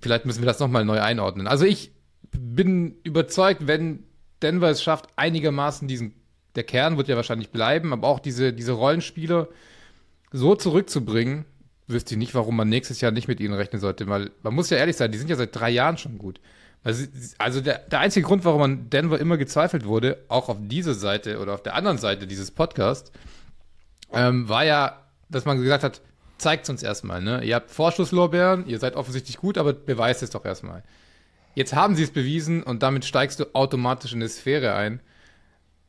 Vielleicht 0.00 0.26
müssen 0.26 0.42
wir 0.42 0.46
das 0.46 0.58
nochmal 0.58 0.84
neu 0.84 1.00
einordnen. 1.00 1.46
Also 1.46 1.64
ich 1.64 1.92
bin 2.32 2.96
überzeugt, 3.02 3.66
wenn 3.66 4.04
Denver 4.42 4.68
es 4.68 4.82
schafft, 4.82 5.06
einigermaßen 5.16 5.88
diesen, 5.88 6.14
der 6.56 6.64
Kern 6.64 6.96
wird 6.96 7.08
ja 7.08 7.16
wahrscheinlich 7.16 7.50
bleiben, 7.50 7.92
aber 7.92 8.08
auch 8.08 8.20
diese, 8.20 8.52
diese 8.52 8.72
Rollenspieler 8.72 9.48
so 10.32 10.54
zurückzubringen, 10.54 11.44
wüsste 11.86 12.14
ich 12.14 12.18
nicht, 12.18 12.34
warum 12.34 12.56
man 12.56 12.68
nächstes 12.68 13.00
Jahr 13.00 13.12
nicht 13.12 13.28
mit 13.28 13.40
ihnen 13.40 13.54
rechnen 13.54 13.80
sollte, 13.80 14.08
weil 14.08 14.30
man 14.42 14.54
muss 14.54 14.70
ja 14.70 14.76
ehrlich 14.76 14.96
sein, 14.96 15.12
die 15.12 15.18
sind 15.18 15.30
ja 15.30 15.36
seit 15.36 15.54
drei 15.54 15.70
Jahren 15.70 15.98
schon 15.98 16.18
gut. 16.18 16.40
Also, 16.82 17.06
also 17.38 17.60
der, 17.60 17.78
der 17.78 18.00
einzige 18.00 18.26
Grund, 18.26 18.44
warum 18.44 18.60
man 18.60 18.90
Denver 18.90 19.18
immer 19.18 19.36
gezweifelt 19.36 19.86
wurde, 19.86 20.18
auch 20.28 20.48
auf 20.48 20.58
dieser 20.60 20.94
Seite 20.94 21.40
oder 21.40 21.54
auf 21.54 21.62
der 21.62 21.74
anderen 21.74 21.98
Seite 21.98 22.26
dieses 22.26 22.50
Podcasts, 22.50 23.12
ähm, 24.12 24.48
war 24.48 24.64
ja, 24.64 25.00
dass 25.28 25.44
man 25.44 25.60
gesagt 25.60 25.84
hat, 25.84 26.00
zeigt 26.38 26.64
es 26.64 26.70
uns 26.70 26.82
erstmal, 26.82 27.22
ne? 27.22 27.42
Ihr 27.42 27.54
habt 27.54 27.70
Vorschusslorbeeren, 27.70 28.66
ihr 28.66 28.78
seid 28.78 28.94
offensichtlich 28.94 29.38
gut, 29.38 29.58
aber 29.58 29.72
beweist 29.72 30.22
es 30.22 30.30
doch 30.30 30.44
erstmal. 30.44 30.82
Jetzt 31.54 31.74
haben 31.74 31.96
sie 31.96 32.02
es 32.02 32.10
bewiesen 32.10 32.62
und 32.62 32.82
damit 32.82 33.04
steigst 33.04 33.40
du 33.40 33.46
automatisch 33.54 34.12
in 34.12 34.18
eine 34.18 34.28
Sphäre 34.28 34.74
ein, 34.74 35.00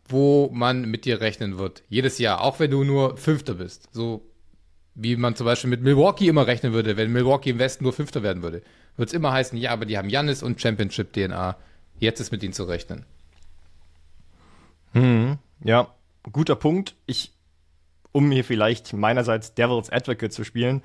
wo 0.08 0.50
man 0.54 0.90
mit 0.90 1.06
dir 1.06 1.22
rechnen 1.22 1.58
wird. 1.58 1.84
Jedes 1.90 2.18
Jahr, 2.18 2.42
auch 2.42 2.60
wenn 2.60 2.72
du 2.72 2.84
nur 2.84 3.18
Fünfter 3.18 3.56
bist. 3.56 3.90
So 3.92 4.24
wie 4.96 5.16
man 5.16 5.36
zum 5.36 5.46
Beispiel 5.46 5.70
mit 5.70 5.82
Milwaukee 5.82 6.28
immer 6.28 6.48
rechnen 6.48 6.74
würde, 6.74 6.98
wenn 6.98 7.12
Milwaukee 7.12 7.52
im 7.52 7.60
Westen 7.60 7.84
nur 7.84 7.94
Fünfter 7.94 8.24
werden 8.24 8.42
würde. 8.42 8.64
Wird 8.96 9.10
es 9.10 9.14
immer 9.14 9.32
heißen, 9.32 9.58
ja, 9.58 9.72
aber 9.72 9.86
die 9.86 9.98
haben 9.98 10.10
Jannis 10.10 10.42
und 10.42 10.60
Championship-DNA. 10.60 11.56
Jetzt 12.00 12.20
ist 12.20 12.32
mit 12.32 12.42
ihnen 12.42 12.54
zu 12.54 12.64
rechnen. 12.64 13.06
Hm, 14.94 15.38
ja, 15.64 15.94
guter 16.32 16.56
Punkt. 16.56 16.96
Ich, 17.06 17.32
um 18.12 18.32
hier 18.32 18.44
vielleicht 18.44 18.94
meinerseits 18.94 19.54
Devil's 19.54 19.92
Advocate 19.92 20.34
zu 20.34 20.44
spielen, 20.44 20.82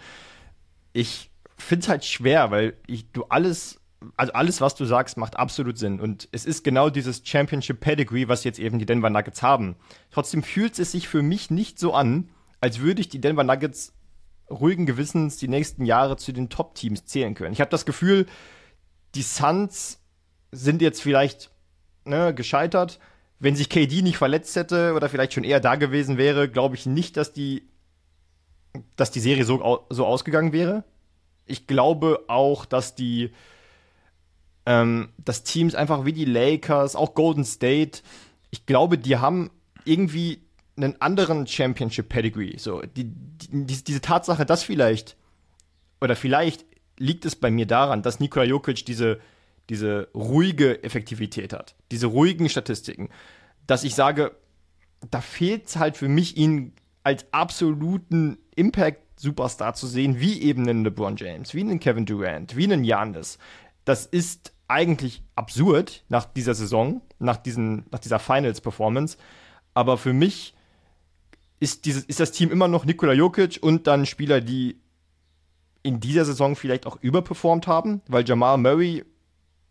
ich 0.92 1.30
finde 1.56 1.84
es 1.84 1.88
halt 1.88 2.04
schwer, 2.04 2.50
weil 2.50 2.74
ich, 2.86 3.10
du 3.12 3.24
alles, 3.24 3.80
also 4.16 4.32
alles, 4.32 4.60
was 4.60 4.74
du 4.74 4.84
sagst, 4.84 5.16
macht 5.16 5.36
absolut 5.36 5.78
Sinn. 5.78 6.00
Und 6.00 6.28
es 6.32 6.44
ist 6.44 6.64
genau 6.64 6.90
dieses 6.90 7.22
Championship 7.24 7.80
Pedigree, 7.80 8.28
was 8.28 8.44
jetzt 8.44 8.58
eben 8.58 8.78
die 8.78 8.86
Denver 8.86 9.10
Nuggets 9.10 9.42
haben. 9.42 9.76
Trotzdem 10.10 10.42
fühlt 10.42 10.78
es 10.78 10.92
sich 10.92 11.08
für 11.08 11.22
mich 11.22 11.50
nicht 11.50 11.78
so 11.78 11.94
an, 11.94 12.30
als 12.60 12.80
würde 12.80 13.00
ich 13.00 13.08
die 13.08 13.20
Denver 13.20 13.44
Nuggets 13.44 13.92
ruhigen 14.50 14.86
Gewissens 14.86 15.36
die 15.38 15.48
nächsten 15.48 15.84
Jahre 15.84 16.16
zu 16.16 16.32
den 16.32 16.48
Top-Teams 16.48 17.06
zählen 17.06 17.34
können. 17.34 17.52
Ich 17.52 17.60
habe 17.60 17.70
das 17.70 17.86
Gefühl, 17.86 18.26
die 19.14 19.22
Suns 19.22 20.00
sind 20.52 20.82
jetzt 20.82 21.02
vielleicht 21.02 21.50
ne, 22.04 22.34
gescheitert. 22.34 22.98
Wenn 23.38 23.56
sich 23.56 23.68
KD 23.68 24.02
nicht 24.02 24.18
verletzt 24.18 24.54
hätte 24.54 24.94
oder 24.94 25.08
vielleicht 25.08 25.32
schon 25.32 25.44
eher 25.44 25.60
da 25.60 25.74
gewesen 25.76 26.16
wäre, 26.16 26.48
glaube 26.48 26.76
ich 26.76 26.86
nicht, 26.86 27.16
dass 27.16 27.32
die, 27.32 27.68
dass 28.96 29.10
die 29.10 29.20
Serie 29.20 29.44
so, 29.44 29.86
so 29.90 30.06
ausgegangen 30.06 30.52
wäre. 30.52 30.84
Ich 31.46 31.66
glaube 31.66 32.24
auch, 32.28 32.64
dass 32.64 32.94
die 32.94 33.32
ähm, 34.66 35.10
dass 35.18 35.42
Teams 35.42 35.74
einfach 35.74 36.04
wie 36.04 36.12
die 36.12 36.24
Lakers, 36.24 36.96
auch 36.96 37.14
Golden 37.14 37.44
State, 37.44 38.00
ich 38.50 38.66
glaube, 38.66 38.98
die 38.98 39.16
haben 39.16 39.50
irgendwie 39.84 40.42
einen 40.76 41.00
anderen 41.00 41.46
Championship 41.46 42.08
Pedigree. 42.08 42.56
So, 42.56 42.80
die, 42.82 43.04
die, 43.04 43.84
diese 43.84 44.00
Tatsache, 44.00 44.46
dass 44.46 44.62
vielleicht, 44.62 45.16
oder 46.00 46.16
vielleicht 46.16 46.64
liegt 46.98 47.24
es 47.24 47.36
bei 47.36 47.50
mir 47.50 47.66
daran, 47.66 48.02
dass 48.02 48.20
Nikola 48.20 48.44
Jokic 48.44 48.84
diese, 48.86 49.20
diese 49.68 50.08
ruhige 50.14 50.82
Effektivität 50.84 51.52
hat, 51.52 51.74
diese 51.90 52.06
ruhigen 52.06 52.48
Statistiken, 52.48 53.08
dass 53.66 53.84
ich 53.84 53.94
sage, 53.94 54.32
da 55.10 55.20
fehlt 55.20 55.66
es 55.66 55.76
halt 55.76 55.96
für 55.96 56.08
mich, 56.08 56.36
ihn 56.36 56.72
als 57.02 57.26
absoluten 57.32 58.38
Impact-Superstar 58.54 59.74
zu 59.74 59.86
sehen, 59.86 60.20
wie 60.20 60.40
eben 60.42 60.68
einen 60.68 60.84
LeBron 60.84 61.16
James, 61.16 61.54
wie 61.54 61.60
einen 61.60 61.80
Kevin 61.80 62.06
Durant, 62.06 62.56
wie 62.56 62.64
einen 62.64 62.82
Giannis. 62.82 63.38
Das 63.84 64.06
ist 64.06 64.52
eigentlich 64.68 65.22
absurd 65.34 66.04
nach 66.08 66.24
dieser 66.24 66.54
Saison, 66.54 67.02
nach, 67.18 67.36
diesen, 67.36 67.86
nach 67.90 67.98
dieser 67.98 68.18
Finals-Performance. 68.18 69.18
Aber 69.74 69.98
für 69.98 70.12
mich 70.12 70.54
ist, 71.60 71.84
dieses, 71.84 72.04
ist 72.04 72.20
das 72.20 72.32
Team 72.32 72.50
immer 72.50 72.68
noch 72.68 72.84
Nikola 72.84 73.12
Jokic 73.12 73.58
und 73.62 73.86
dann 73.86 74.06
Spieler, 74.06 74.40
die 74.40 74.80
in 75.82 76.00
dieser 76.00 76.24
Saison 76.24 76.56
vielleicht 76.56 76.86
auch 76.86 76.96
überperformt 77.00 77.66
haben, 77.66 78.02
weil 78.06 78.26
Jamal 78.26 78.58
Murray, 78.58 79.04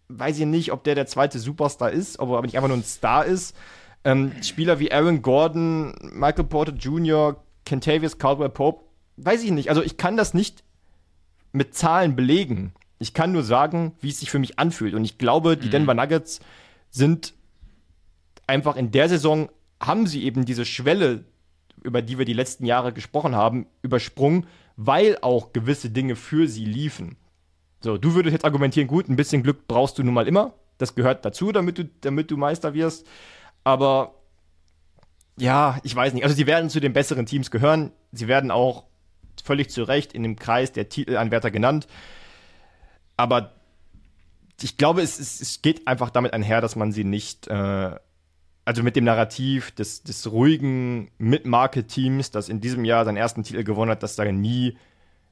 weiß 0.10 0.40
ich 0.40 0.46
nicht, 0.46 0.72
ob 0.72 0.84
der 0.84 0.96
der 0.96 1.08
zweite 1.08 1.40
Superstar 1.40 1.92
ist, 1.92 2.20
ob 2.20 2.30
er 2.30 2.42
nicht 2.42 2.56
einfach 2.56 2.68
nur 2.68 2.78
ein 2.78 2.84
Star 2.84 3.26
ist. 3.26 3.56
Ähm, 4.04 4.32
Spieler 4.44 4.80
wie 4.80 4.92
Aaron 4.92 5.22
Gordon, 5.22 5.94
Michael 6.14 6.46
Porter 6.46 6.74
Jr., 6.74 7.42
Kentavious 7.66 8.18
Caldwell 8.18 8.50
Pope, 8.50 8.84
weiß 9.18 9.44
ich 9.44 9.52
nicht. 9.52 9.70
Also 9.70 9.82
ich 9.84 9.98
kann 9.98 10.18
das 10.18 10.34
nicht 10.34 10.64
mit 11.52 11.76
Zahlen 11.76 12.16
belegen. 12.16 12.74
Ich 13.02 13.14
kann 13.14 13.32
nur 13.32 13.44
sagen, 13.44 13.94
wie 14.00 14.10
es 14.10 14.20
sich 14.20 14.32
für 14.32 14.40
mich 14.40 14.60
anfühlt. 14.60 14.94
Und 14.94 15.04
ich 15.04 15.18
glaube, 15.18 15.58
die 15.58 15.68
mhm. 15.68 15.72
Denver 15.72 15.94
Nuggets 15.94 16.40
sind 16.90 17.34
einfach 18.48 18.76
in 18.76 18.92
der 18.92 19.10
Saison, 19.10 19.50
haben 19.82 20.08
sie 20.08 20.24
eben 20.24 20.46
diese 20.46 20.66
Schwelle 20.66 21.26
über 21.84 22.02
die 22.02 22.18
wir 22.18 22.26
die 22.26 22.34
letzten 22.34 22.66
Jahre 22.66 22.94
gesprochen 22.94 23.36
haben, 23.36 23.68
übersprungen, 23.82 24.46
weil 24.76 25.18
auch 25.22 25.54
gewisse 25.54 25.90
Dinge 25.90 26.16
für 26.16 26.48
sie 26.48 26.66
liefen. 26.66 27.18
So, 27.82 27.98
du 27.98 28.14
würdest 28.14 28.34
jetzt 28.34 28.46
argumentieren, 28.46 28.88
gut, 28.88 29.10
ein 29.10 29.16
bisschen 29.16 29.44
Glück 29.44 29.68
brauchst 29.68 29.98
du 29.98 30.04
nun 30.04 30.14
mal 30.14 30.28
immer. 30.28 30.54
Das 30.78 30.96
gehört 30.96 31.26
dazu, 31.26 31.52
damit 31.52 31.78
du, 31.78 31.86
damit 32.02 32.30
du 32.32 32.38
Meister 32.38 32.74
wirst. 32.74 33.08
Aber 33.64 34.16
ja, 35.38 35.80
ich 35.84 35.96
weiß 35.96 36.14
nicht. 36.14 36.24
Also 36.24 36.36
sie 36.36 36.46
werden 36.46 36.70
zu 36.70 36.80
den 36.80 36.94
besseren 36.94 37.26
Teams 37.26 37.50
gehören. 37.50 37.92
Sie 38.12 38.28
werden 38.28 38.52
auch 38.52 38.86
völlig 39.44 39.70
zu 39.70 39.84
Recht 39.84 40.14
in 40.14 40.24
dem 40.24 40.36
Kreis 40.36 40.72
der 40.72 40.90
Titelanwärter 40.90 41.50
genannt. 41.50 41.88
Aber 43.22 43.54
ich 44.62 44.78
glaube, 44.78 45.02
es, 45.02 45.20
es, 45.20 45.42
es 45.42 45.62
geht 45.62 45.88
einfach 45.88 46.10
damit 46.10 46.34
einher, 46.34 46.62
dass 46.62 46.76
man 46.76 46.92
sie 46.92 47.04
nicht 47.04 47.48
äh, 47.48 47.96
also 48.66 48.84
mit 48.84 48.96
dem 48.96 49.06
Narrativ 49.06 49.72
des, 49.72 50.04
des 50.04 50.32
ruhigen 50.32 51.10
Mid-Market-Teams, 51.18 52.32
das 52.32 52.50
in 52.50 52.62
diesem 52.62 52.86
Jahr 52.86 53.06
seinen 53.06 53.18
ersten 53.18 53.44
Titel 53.44 53.64
gewonnen 53.64 53.92
hat, 53.92 54.04
dass 54.04 54.16
da 54.16 54.30
nie 54.32 54.78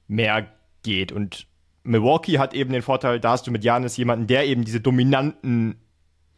mehr 0.07 0.47
geht. 0.83 1.11
Und 1.11 1.47
Milwaukee 1.83 2.39
hat 2.39 2.53
eben 2.53 2.73
den 2.73 2.81
Vorteil, 2.81 3.19
da 3.19 3.31
hast 3.31 3.45
du 3.47 3.51
mit 3.51 3.63
Janis 3.63 3.97
jemanden, 3.97 4.27
der 4.27 4.45
eben 4.45 4.65
diese 4.65 4.81
dominanten 4.81 5.75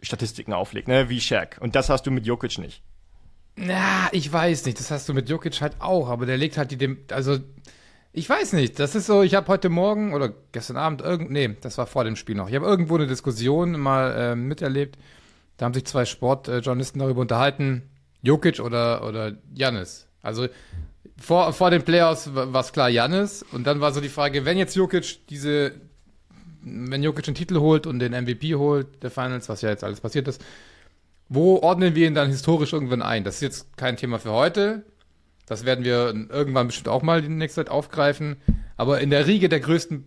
Statistiken 0.01 0.53
auflegt, 0.53 0.87
ne, 0.87 1.09
wie 1.09 1.21
Shaq. 1.21 1.57
Und 1.61 1.75
das 1.75 1.89
hast 1.89 2.03
du 2.03 2.11
mit 2.11 2.25
Jokic 2.25 2.57
nicht. 2.57 2.83
Na, 3.55 4.09
ich 4.11 4.31
weiß 4.31 4.65
nicht. 4.65 4.79
Das 4.79 4.91
hast 4.91 5.07
du 5.07 5.13
mit 5.13 5.29
Jokic 5.29 5.61
halt 5.61 5.75
auch, 5.79 6.09
aber 6.09 6.25
der 6.25 6.37
legt 6.37 6.57
halt 6.57 6.71
die 6.71 6.77
dem, 6.77 6.99
also 7.11 7.37
ich 8.13 8.29
weiß 8.29 8.53
nicht. 8.53 8.79
Das 8.79 8.95
ist 8.95 9.05
so. 9.05 9.21
Ich 9.21 9.35
habe 9.35 9.47
heute 9.47 9.69
Morgen 9.69 10.13
oder 10.13 10.33
gestern 10.51 10.77
Abend 10.77 11.01
irgend, 11.01 11.31
nee, 11.31 11.55
das 11.61 11.77
war 11.77 11.87
vor 11.87 12.03
dem 12.03 12.15
Spiel 12.15 12.35
noch. 12.35 12.49
Ich 12.49 12.55
habe 12.55 12.65
irgendwo 12.65 12.95
eine 12.95 13.07
Diskussion 13.07 13.79
mal 13.79 14.11
äh, 14.11 14.35
miterlebt 14.35 14.97
da 15.61 15.65
haben 15.65 15.75
sich 15.75 15.85
zwei 15.85 16.05
Sportjournalisten 16.05 16.97
darüber 16.97 17.21
unterhalten, 17.21 17.83
Jokic 18.23 18.59
oder, 18.59 19.07
oder. 19.07 19.33
Also 20.23 20.47
vor, 21.17 21.53
vor 21.53 21.69
den 21.69 21.83
Playoffs 21.83 22.33
war 22.33 22.61
es 22.61 22.71
klar 22.73 22.89
Janis 22.89 23.45
und 23.51 23.67
dann 23.67 23.79
war 23.79 23.93
so 23.93 24.01
die 24.01 24.09
Frage, 24.09 24.43
wenn 24.43 24.57
jetzt 24.57 24.75
Jokic 24.75 25.27
diese, 25.27 25.73
wenn 26.63 27.03
Jokic 27.03 27.25
den 27.25 27.35
Titel 27.35 27.59
holt 27.59 27.85
und 27.85 27.99
den 27.99 28.11
MVP 28.11 28.55
holt, 28.55 29.03
der 29.03 29.11
Finals, 29.11 29.49
was 29.49 29.61
ja 29.61 29.69
jetzt 29.69 29.83
alles 29.83 30.01
passiert 30.01 30.27
ist, 30.27 30.43
wo 31.29 31.59
ordnen 31.59 31.93
wir 31.93 32.07
ihn 32.07 32.15
dann 32.15 32.29
historisch 32.29 32.73
irgendwann 32.73 33.03
ein? 33.03 33.23
Das 33.23 33.35
ist 33.35 33.41
jetzt 33.41 33.77
kein 33.77 33.97
Thema 33.97 34.17
für 34.17 34.31
heute. 34.31 34.83
Das 35.51 35.65
werden 35.65 35.83
wir 35.83 36.13
irgendwann 36.29 36.67
bestimmt 36.67 36.87
auch 36.87 37.01
mal 37.01 37.25
in 37.25 37.37
nächster 37.37 37.65
Zeit 37.65 37.69
aufgreifen. 37.69 38.37
Aber 38.77 39.01
in 39.01 39.09
der 39.09 39.27
Riege 39.27 39.49
der 39.49 39.59
größten 39.59 40.05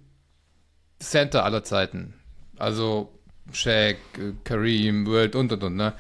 Center 1.01 1.45
aller 1.45 1.63
Zeiten, 1.63 2.15
also 2.57 3.13
Shaq, 3.53 3.99
Kareem, 4.45 5.07
World 5.07 5.37
und 5.37 5.53
und 5.53 5.63
und, 5.63 5.77
ne? 5.77 5.93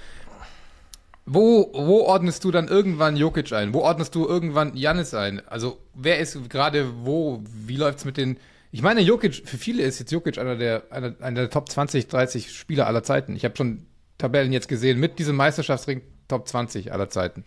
Wo, 1.27 1.71
wo 1.75 2.05
ordnest 2.05 2.43
du 2.45 2.53
dann 2.53 2.69
irgendwann 2.69 3.19
Jokic 3.19 3.53
ein? 3.53 3.75
Wo 3.75 3.81
ordnest 3.81 4.15
du 4.15 4.27
irgendwann 4.27 4.75
Janis 4.79 5.13
ein? 5.13 5.47
Also, 5.47 5.79
wer 5.93 6.21
ist 6.21 6.49
gerade 6.49 7.05
wo? 7.05 7.45
Wie 7.45 7.77
läuft's 7.77 8.07
mit 8.07 8.17
den. 8.17 8.39
Ich 8.73 8.81
meine, 8.81 9.03
Jokic, 9.03 9.47
für 9.47 9.59
viele 9.59 9.83
ist 9.83 9.99
jetzt 9.99 10.11
Jokic 10.11 10.39
einer 10.39 10.57
der, 10.57 10.85
einer, 10.89 11.17
einer 11.21 11.41
der 11.43 11.51
Top 11.51 11.69
20, 11.69 12.09
30 12.09 12.51
Spieler 12.51 12.87
aller 12.87 13.03
Zeiten. 13.03 13.37
Ich 13.37 13.45
habe 13.45 13.55
schon 13.55 13.85
Tabellen 14.17 14.55
jetzt 14.55 14.69
gesehen 14.69 14.99
mit 14.99 15.19
diesem 15.19 15.37
Meisterschaftsring 15.37 16.01
Top 16.29 16.49
20 16.49 16.95
aller 16.95 17.11
Zeiten. 17.11 17.45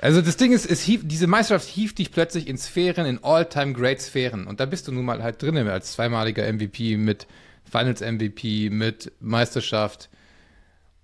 Also 0.00 0.22
das 0.22 0.36
Ding 0.36 0.52
ist, 0.52 0.70
es 0.70 0.82
hief, 0.82 1.02
diese 1.04 1.26
Meisterschaft 1.26 1.68
hieft 1.68 1.98
dich 1.98 2.12
plötzlich 2.12 2.46
in 2.46 2.56
Sphären, 2.56 3.04
in 3.04 3.22
All-Time-Great-Sphären. 3.24 4.46
Und 4.46 4.60
da 4.60 4.66
bist 4.66 4.86
du 4.86 4.92
nun 4.92 5.04
mal 5.04 5.22
halt 5.22 5.42
drin 5.42 5.56
als 5.56 5.92
zweimaliger 5.92 6.50
MVP 6.52 6.96
mit 6.96 7.26
Finals 7.64 8.00
MVP, 8.00 8.70
mit 8.70 9.12
Meisterschaft, 9.20 10.08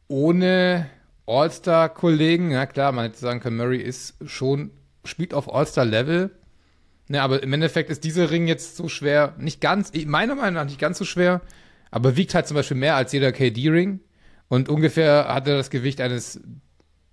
ohne 0.07 0.89
All-Star-Kollegen. 1.27 2.53
Ja 2.53 2.67
klar, 2.67 2.93
man 2.93 3.07
hätte 3.07 3.19
sagen 3.19 3.41
können, 3.41 3.57
Murray 3.57 3.81
ist 3.81 4.15
schon, 4.27 4.71
spielt 5.05 5.35
auf 5.35 5.53
All-Star-Level. 5.53 6.31
Ne, 7.09 7.21
aber 7.21 7.43
im 7.43 7.53
Endeffekt 7.53 7.91
ist 7.91 8.05
dieser 8.05 8.31
Ring 8.31 8.47
jetzt 8.47 8.77
so 8.77 8.89
schwer, 8.89 9.35
nicht 9.39 9.61
ganz, 9.61 9.93
meiner 10.07 10.37
Meinung 10.37 10.55
nach 10.55 10.65
nicht 10.65 10.79
ganz 10.79 10.97
so 10.97 11.05
schwer, 11.05 11.43
aber 11.91 12.17
wiegt 12.17 12.35
halt 12.35 12.47
zum 12.47 12.55
Beispiel 12.55 12.79
mehr 12.79 12.97
als 12.97 13.13
jeder 13.13 13.31
KD-Ring. 13.31 14.01
Und 14.49 14.69
ungefähr 14.69 15.27
hat 15.29 15.47
er 15.49 15.57
das 15.57 15.69
Gewicht 15.69 16.01
eines 16.01 16.41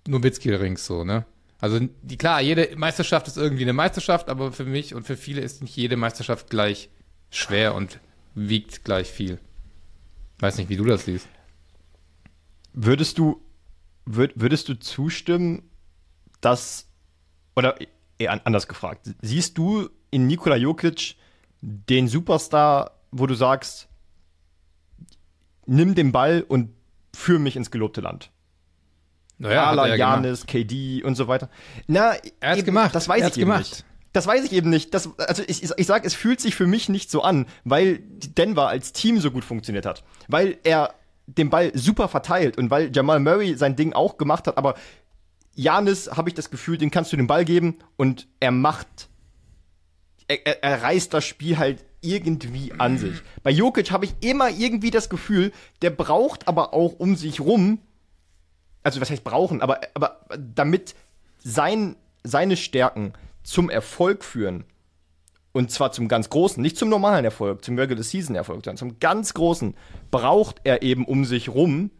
Nowitzki-Rings 0.06 0.86
so, 0.86 1.04
ne? 1.04 1.26
Also 1.62 1.78
die, 1.78 2.16
klar, 2.16 2.40
jede 2.40 2.76
Meisterschaft 2.76 3.28
ist 3.28 3.36
irgendwie 3.36 3.62
eine 3.62 3.72
Meisterschaft, 3.72 4.28
aber 4.28 4.50
für 4.50 4.64
mich 4.64 4.96
und 4.96 5.04
für 5.04 5.16
viele 5.16 5.42
ist 5.42 5.62
nicht 5.62 5.76
jede 5.76 5.96
Meisterschaft 5.96 6.50
gleich 6.50 6.90
schwer 7.30 7.76
und 7.76 8.00
wiegt 8.34 8.84
gleich 8.84 9.08
viel. 9.08 9.38
Weiß 10.40 10.56
nicht, 10.56 10.70
wie 10.70 10.76
du 10.76 10.84
das 10.84 11.04
siehst. 11.04 11.28
Würdest 12.72 13.16
du, 13.16 13.40
würd, 14.06 14.32
würdest 14.34 14.68
du 14.68 14.74
zustimmen, 14.76 15.70
dass, 16.40 16.88
oder 17.54 17.76
eher 18.18 18.44
anders 18.44 18.66
gefragt, 18.66 19.14
siehst 19.22 19.56
du 19.56 19.88
in 20.10 20.26
Nikola 20.26 20.56
Jokic 20.56 21.14
den 21.60 22.08
Superstar, 22.08 22.98
wo 23.12 23.28
du 23.28 23.36
sagst, 23.36 23.86
nimm 25.66 25.94
den 25.94 26.10
Ball 26.10 26.42
und 26.42 26.70
führ 27.14 27.38
mich 27.38 27.54
ins 27.54 27.70
gelobte 27.70 28.00
Land? 28.00 28.31
Naja, 29.42 29.66
Ala, 29.66 29.96
Janis, 29.96 30.46
KD 30.46 31.02
und 31.02 31.16
so 31.16 31.26
weiter. 31.26 31.50
Na, 31.88 32.12
er 32.40 32.50
hat's 32.50 32.58
eben, 32.58 32.66
gemacht. 32.66 32.94
Das 32.94 33.08
weiß 33.08 33.22
ich 33.22 33.36
eben 33.38 33.50
gemacht. 33.50 33.70
nicht. 33.70 33.84
Das 34.12 34.26
weiß 34.26 34.44
ich 34.44 34.52
eben 34.52 34.70
nicht. 34.70 34.94
Das, 34.94 35.08
also 35.18 35.42
ich, 35.46 35.64
ich 35.76 35.86
sag, 35.86 36.04
es 36.04 36.14
fühlt 36.14 36.40
sich 36.40 36.54
für 36.54 36.66
mich 36.66 36.88
nicht 36.88 37.10
so 37.10 37.22
an, 37.22 37.46
weil 37.64 37.98
Denver 38.36 38.68
als 38.68 38.92
Team 38.92 39.18
so 39.18 39.30
gut 39.30 39.44
funktioniert 39.44 39.84
hat. 39.84 40.04
Weil 40.28 40.58
er 40.62 40.94
den 41.26 41.50
Ball 41.50 41.72
super 41.74 42.08
verteilt 42.08 42.56
und 42.56 42.70
weil 42.70 42.94
Jamal 42.94 43.18
Murray 43.18 43.56
sein 43.56 43.74
Ding 43.74 43.94
auch 43.94 44.16
gemacht 44.16 44.46
hat, 44.46 44.58
aber 44.58 44.74
Janis 45.54 46.10
habe 46.12 46.28
ich 46.28 46.34
das 46.34 46.50
Gefühl, 46.50 46.78
den 46.78 46.90
kannst 46.90 47.12
du 47.12 47.16
den 47.16 47.26
Ball 47.26 47.44
geben 47.44 47.78
und 47.96 48.28
er 48.38 48.52
macht, 48.52 49.08
er, 50.28 50.46
er, 50.46 50.62
er 50.62 50.82
reißt 50.82 51.12
das 51.12 51.24
Spiel 51.24 51.58
halt 51.58 51.84
irgendwie 52.00 52.72
an 52.78 52.98
sich. 52.98 53.22
Bei 53.42 53.50
Jokic 53.50 53.90
habe 53.90 54.04
ich 54.04 54.14
immer 54.20 54.50
irgendwie 54.50 54.90
das 54.90 55.08
Gefühl, 55.08 55.52
der 55.82 55.90
braucht 55.90 56.48
aber 56.48 56.74
auch 56.74 56.98
um 56.98 57.16
sich 57.16 57.40
rum 57.40 57.78
also 58.82 59.00
was 59.00 59.10
heißt 59.10 59.24
brauchen, 59.24 59.60
aber, 59.60 59.80
aber 59.94 60.20
damit 60.38 60.94
sein, 61.38 61.96
seine 62.22 62.56
Stärken 62.56 63.12
zum 63.42 63.70
Erfolg 63.70 64.24
führen, 64.24 64.64
und 65.52 65.70
zwar 65.70 65.92
zum 65.92 66.08
ganz 66.08 66.30
großen, 66.30 66.62
nicht 66.62 66.78
zum 66.78 66.88
normalen 66.88 67.24
Erfolg, 67.24 67.64
zum 67.64 67.78
Regular 67.78 68.02
Season 68.02 68.34
Erfolg, 68.34 68.64
sondern 68.64 68.78
zum 68.78 68.98
ganz 69.00 69.34
großen, 69.34 69.74
braucht 70.10 70.60
er 70.64 70.82
eben 70.82 71.04
um 71.04 71.24
sich 71.24 71.50
rum 71.50 71.90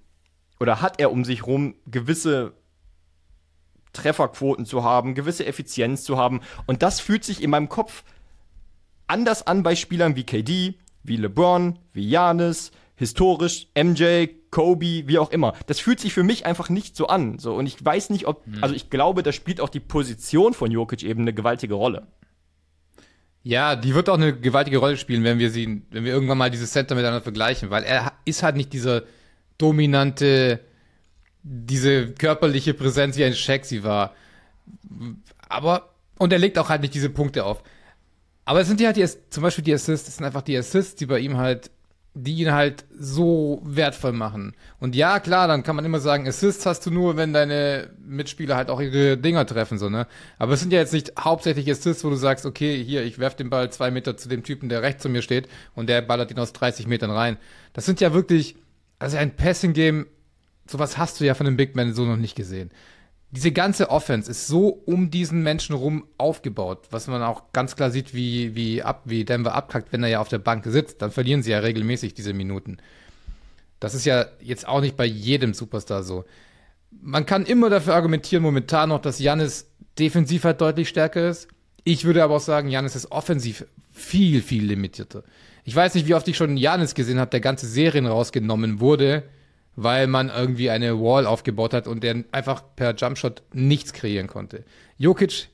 oder 0.59 0.81
hat 0.81 1.01
er 1.01 1.13
um 1.13 1.25
sich 1.25 1.47
rum 1.47 1.75
gewisse 1.87 2.55
Trefferquoten 3.93 4.65
zu 4.65 4.85
haben, 4.85 5.15
gewisse 5.15 5.45
Effizienz 5.45 6.05
zu 6.05 6.17
haben. 6.17 6.41
Und 6.67 6.83
das 6.83 7.01
fühlt 7.01 7.25
sich 7.25 7.43
in 7.43 7.51
meinem 7.51 7.69
Kopf 7.69 8.05
anders 9.07 9.47
an 9.47 9.63
bei 9.63 9.77
Spielern 9.77 10.17
wie 10.17 10.25
KD, 10.25 10.79
wie 11.03 11.17
LeBron, 11.17 11.79
wie 11.93 12.09
Janis, 12.09 12.71
historisch, 12.97 13.69
MJ, 13.77 14.29
Kobe, 14.53 15.09
wie 15.09 15.19
auch 15.19 15.31
immer. 15.31 15.55
Das 15.67 15.81
fühlt 15.81 15.99
sich 15.99 16.13
für 16.13 16.23
mich 16.23 16.47
einfach 16.47 16.69
nicht 16.69 16.95
so 16.95 17.09
an. 17.09 17.41
So, 17.41 17.55
und 17.55 17.67
ich 17.67 17.85
weiß 17.85 18.11
nicht, 18.11 18.29
ob, 18.29 18.47
hm. 18.47 18.63
also 18.63 18.75
ich 18.75 18.91
glaube, 18.91 19.25
da 19.25 19.33
spielt 19.33 19.61
auch 19.61 19.71
die 19.71 19.81
Position 19.81 20.55
von 20.55 20.71
Jokic 20.71 21.03
eben 21.03 21.23
eine 21.23 21.33
gewaltige 21.33 21.75
Rolle. 21.75 22.07
Ja, 23.43 23.75
die 23.75 23.95
wird 23.95 24.09
auch 24.09 24.15
eine 24.15 24.39
gewaltige 24.39 24.79
Rolle 24.79 24.97
spielen, 24.97 25.25
wenn 25.25 25.41
wir 25.41 25.51
sie, 25.51 25.83
wenn 25.91 26.05
wir 26.05 26.13
irgendwann 26.13 26.39
mal 26.39 26.51
dieses 26.51 26.71
Center 26.71 26.95
miteinander 26.95 27.23
vergleichen, 27.23 27.71
weil 27.71 27.83
er 27.83 28.13
ist 28.25 28.45
halt 28.45 28.55
nicht 28.55 28.73
dieser 28.73 29.03
dominante, 29.59 30.61
diese 31.43 32.13
körperliche 32.13 32.75
Präsenz 32.75 33.17
wie 33.17 33.25
ein 33.25 33.35
Shaq 33.35 33.65
sie 33.65 33.83
war. 33.83 34.15
Aber, 35.49 35.89
und 36.19 36.33
er 36.33 36.39
legt 36.39 36.59
auch 36.59 36.69
halt 36.69 36.83
nicht 36.83 36.95
diese 36.95 37.11
Punkte 37.11 37.45
auf. 37.45 37.65
Aber 38.45 38.61
es 38.61 38.69
sind 38.69 38.81
ja 38.81 38.89
halt 38.89 38.97
die, 38.97 39.07
zum 39.31 39.43
Beispiel 39.43 39.65
die 39.65 39.73
Assists, 39.73 40.09
es 40.09 40.17
sind 40.17 40.27
einfach 40.27 40.43
die 40.43 40.57
Assists, 40.57 40.95
die 40.95 41.07
bei 41.07 41.19
ihm 41.19 41.39
halt 41.39 41.71
die 42.15 42.43
ihn 42.43 42.53
halt 42.53 42.85
so 42.99 43.63
wertvoll 43.65 44.13
machen. 44.13 44.55
Und 44.79 44.95
ja, 44.95 45.19
klar, 45.19 45.49
dann 45.49 45.63
kann 45.63 45.77
man 45.77 45.85
immer 45.85 46.01
sagen, 46.01 46.29
Assists 46.29 46.67
hast 46.67 46.85
du 46.85 46.91
nur, 46.91 47.17
wenn 47.17 47.33
deine 47.33 47.91
Mitspieler 48.05 48.57
halt 48.57 48.69
auch 48.69 48.81
ihre 48.81 49.17
Dinger 49.17 49.47
treffen, 49.47 49.79
so, 49.79 49.89
ne? 49.89 50.07
Aber 50.39 50.53
es 50.53 50.61
sind 50.61 50.73
ja 50.73 50.79
jetzt 50.79 50.93
nicht 50.93 51.13
hauptsächlich 51.19 51.71
Assists, 51.71 52.05
wo 52.05 52.11
du 52.11 52.17
sagst, 52.17 52.45
okay, 52.45 52.83
hier, 52.85 53.03
ich 53.03 53.19
werf 53.19 53.35
den 53.35 53.49
Ball 53.49 53.73
zwei 53.73 53.91
Meter 53.91 54.17
zu 54.17 54.29
dem 54.29 54.43
Typen, 54.43 54.69
der 54.69 54.83
rechts 54.83 55.03
zu 55.03 55.09
mir 55.09 55.23
steht 55.23 55.49
und 55.75 55.89
der 55.89 56.03
ballert 56.03 56.31
ihn 56.31 56.39
aus 56.39 56.53
30 56.53 56.87
Metern 56.87 57.11
rein. 57.11 57.39
Das 57.73 57.87
sind 57.87 58.01
ja 58.01 58.13
wirklich, 58.13 58.57
also 58.99 59.17
ein 59.17 59.35
Passing-Game, 59.35 60.07
sowas 60.67 60.99
hast 60.99 61.19
du 61.19 61.25
ja 61.25 61.35
von 61.35 61.47
den 61.47 61.57
Big 61.57 61.75
Men 61.77 61.95
so 61.95 62.05
noch 62.05 62.17
nicht 62.19 62.37
gesehen 62.37 62.71
diese 63.33 63.51
ganze 63.51 63.89
Offense 63.89 64.31
ist 64.31 64.47
so 64.47 64.69
um 64.69 65.11
diesen 65.11 65.43
Menschen 65.43 65.75
rum 65.75 66.07
aufgebaut, 66.19 66.89
was 66.91 67.07
man 67.07 67.23
auch 67.23 67.45
ganz 67.55 67.77
klar 67.77 67.91
sieht, 67.91 68.13
wie, 68.13 68.55
wie, 68.55 68.83
ab, 68.83 69.03
wie 69.07 69.25
Denver 69.25 69.55
abkackt, 69.55 69.91
wenn 69.91 70.03
er 70.03 70.11
ja 70.11 70.21
auf 70.21 70.29
der 70.29 70.39
Bank 70.39 70.65
sitzt, 70.67 71.01
dann 71.01 71.11
verlieren 71.11 71.43
sie 71.43 71.53
ja 71.53 71.61
regelmäßig 71.61 72.13
diese 72.13 72.35
Minuten. 72.35 72.77
Das 73.81 73.95
ist 73.95 74.05
ja 74.05 74.27
jetzt 74.43 74.69
auch 74.69 74.83
nicht 74.83 74.99
bei 74.99 75.07
jedem 75.07 75.55
Superstar 75.55 76.03
so. 76.03 76.27
Man 76.91 77.25
kann 77.25 77.47
immer 77.47 77.71
dafür 77.71 77.95
argumentieren, 77.95 78.43
momentan 78.43 78.91
noch, 78.91 79.01
dass 79.01 79.19
Janis 79.19 79.67
defensiv 79.99 80.45
halt 80.45 80.61
deutlich 80.61 80.91
stärker 80.91 81.31
ist. 81.31 81.49
Ich 81.85 82.05
würde 82.05 82.23
aber 82.23 82.37
auch 82.37 82.41
sagen, 82.41 82.69
Janis 82.69 82.95
ist 82.95 83.11
offensiv 83.11 83.65
viel, 83.91 84.43
viel 84.43 84.65
limitierter. 84.65 85.25
Ich 85.65 85.75
weiß 85.75 85.95
nicht, 85.95 86.07
wie 86.07 86.15
oft 86.15 86.29
ich 86.29 86.37
schon 86.37 86.59
Janis 86.59 86.95
gesehen 86.95 87.19
habe, 87.19 87.31
der 87.31 87.41
ganze 87.41 87.67
Serien 87.67 88.07
rausgenommen 88.07 88.79
wurde, 88.79 89.23
weil 89.77 90.07
man 90.07 90.29
irgendwie 90.29 90.71
eine 90.71 91.01
Wall 91.01 91.27
aufgebaut 91.27 91.73
hat 91.75 91.87
und 91.87 92.03
der 92.03 92.25
einfach 92.33 92.63
per 92.77 92.95
Jumpshot 92.95 93.43
nichts 93.53 93.93
kreieren 93.93 94.27
konnte. 94.27 94.65
Jokic 94.99 95.49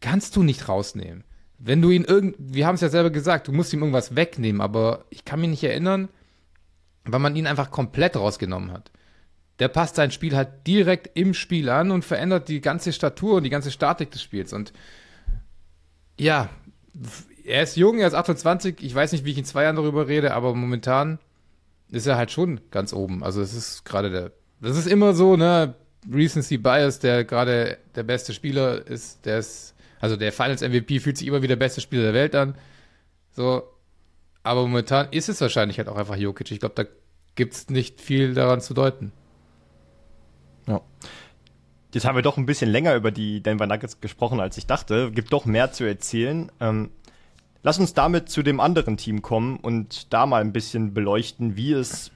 kannst 0.00 0.36
du 0.36 0.42
nicht 0.42 0.68
rausnehmen. 0.68 1.24
Wenn 1.58 1.82
du 1.82 1.90
ihn 1.90 2.04
irgend, 2.04 2.36
wir 2.38 2.66
haben 2.66 2.74
es 2.74 2.80
ja 2.80 2.88
selber 2.88 3.10
gesagt, 3.10 3.48
du 3.48 3.52
musst 3.52 3.72
ihm 3.72 3.80
irgendwas 3.80 4.14
wegnehmen, 4.14 4.60
aber 4.60 5.04
ich 5.10 5.24
kann 5.24 5.40
mich 5.40 5.50
nicht 5.50 5.64
erinnern, 5.64 6.08
weil 7.04 7.20
man 7.20 7.36
ihn 7.36 7.46
einfach 7.46 7.70
komplett 7.70 8.16
rausgenommen 8.16 8.72
hat. 8.72 8.90
Der 9.58 9.68
passt 9.68 9.96
sein 9.96 10.10
Spiel 10.10 10.36
halt 10.36 10.66
direkt 10.66 11.16
im 11.16 11.32
Spiel 11.32 11.70
an 11.70 11.90
und 11.90 12.04
verändert 12.04 12.48
die 12.48 12.60
ganze 12.60 12.92
Statur 12.92 13.36
und 13.36 13.44
die 13.44 13.50
ganze 13.50 13.70
Statik 13.70 14.10
des 14.10 14.22
Spiels. 14.22 14.52
Und 14.52 14.74
ja, 16.18 16.50
er 17.44 17.62
ist 17.62 17.76
jung, 17.76 17.98
er 17.98 18.08
ist 18.08 18.14
28. 18.14 18.82
Ich 18.82 18.94
weiß 18.94 19.12
nicht, 19.12 19.24
wie 19.24 19.30
ich 19.30 19.38
in 19.38 19.44
zwei 19.44 19.62
Jahren 19.62 19.76
darüber 19.76 20.08
rede, 20.08 20.34
aber 20.34 20.54
momentan 20.54 21.18
ist 21.90 22.06
er 22.06 22.16
halt 22.16 22.30
schon 22.30 22.60
ganz 22.70 22.92
oben. 22.92 23.22
Also 23.22 23.40
es 23.40 23.54
ist 23.54 23.84
gerade 23.84 24.10
der, 24.10 24.32
das 24.60 24.76
ist 24.76 24.86
immer 24.86 25.14
so, 25.14 25.36
ne, 25.36 25.74
Recency 26.10 26.58
Bias, 26.58 26.98
der 26.98 27.24
gerade 27.24 27.78
der 27.94 28.02
beste 28.02 28.32
Spieler 28.32 28.86
ist, 28.86 29.24
der 29.26 29.38
ist, 29.38 29.74
also 30.00 30.16
der 30.16 30.32
Finals 30.32 30.62
MVP 30.62 31.00
fühlt 31.00 31.16
sich 31.16 31.26
immer 31.26 31.42
wie 31.42 31.48
der 31.48 31.56
beste 31.56 31.80
Spieler 31.80 32.02
der 32.02 32.14
Welt 32.14 32.34
an. 32.34 32.56
So, 33.32 33.64
aber 34.42 34.62
momentan 34.62 35.08
ist 35.10 35.28
es 35.28 35.40
wahrscheinlich 35.40 35.78
halt 35.78 35.88
auch 35.88 35.96
einfach 35.96 36.16
Jokic. 36.16 36.50
Ich 36.50 36.60
glaube, 36.60 36.74
da 36.74 36.84
gibt 37.34 37.54
es 37.54 37.68
nicht 37.68 38.00
viel 38.00 38.34
daran 38.34 38.60
zu 38.60 38.74
deuten. 38.74 39.12
Ja. 40.66 40.80
Jetzt 41.92 42.04
haben 42.04 42.16
wir 42.16 42.22
doch 42.22 42.36
ein 42.36 42.46
bisschen 42.46 42.70
länger 42.70 42.94
über 42.94 43.10
die 43.10 43.42
Denver 43.42 43.66
Nuggets 43.66 44.00
gesprochen, 44.00 44.40
als 44.40 44.58
ich 44.58 44.66
dachte. 44.66 45.10
Gibt 45.12 45.32
doch 45.32 45.46
mehr 45.46 45.72
zu 45.72 45.84
erzählen. 45.84 46.50
Ähm, 46.60 46.90
Lass 47.66 47.80
uns 47.80 47.94
damit 47.94 48.28
zu 48.28 48.44
dem 48.44 48.60
anderen 48.60 48.96
Team 48.96 49.22
kommen 49.22 49.56
und 49.56 50.12
da 50.12 50.24
mal 50.24 50.40
ein 50.40 50.52
bisschen 50.52 50.94
beleuchten, 50.94 51.56
wie 51.56 51.72
es 51.72 52.12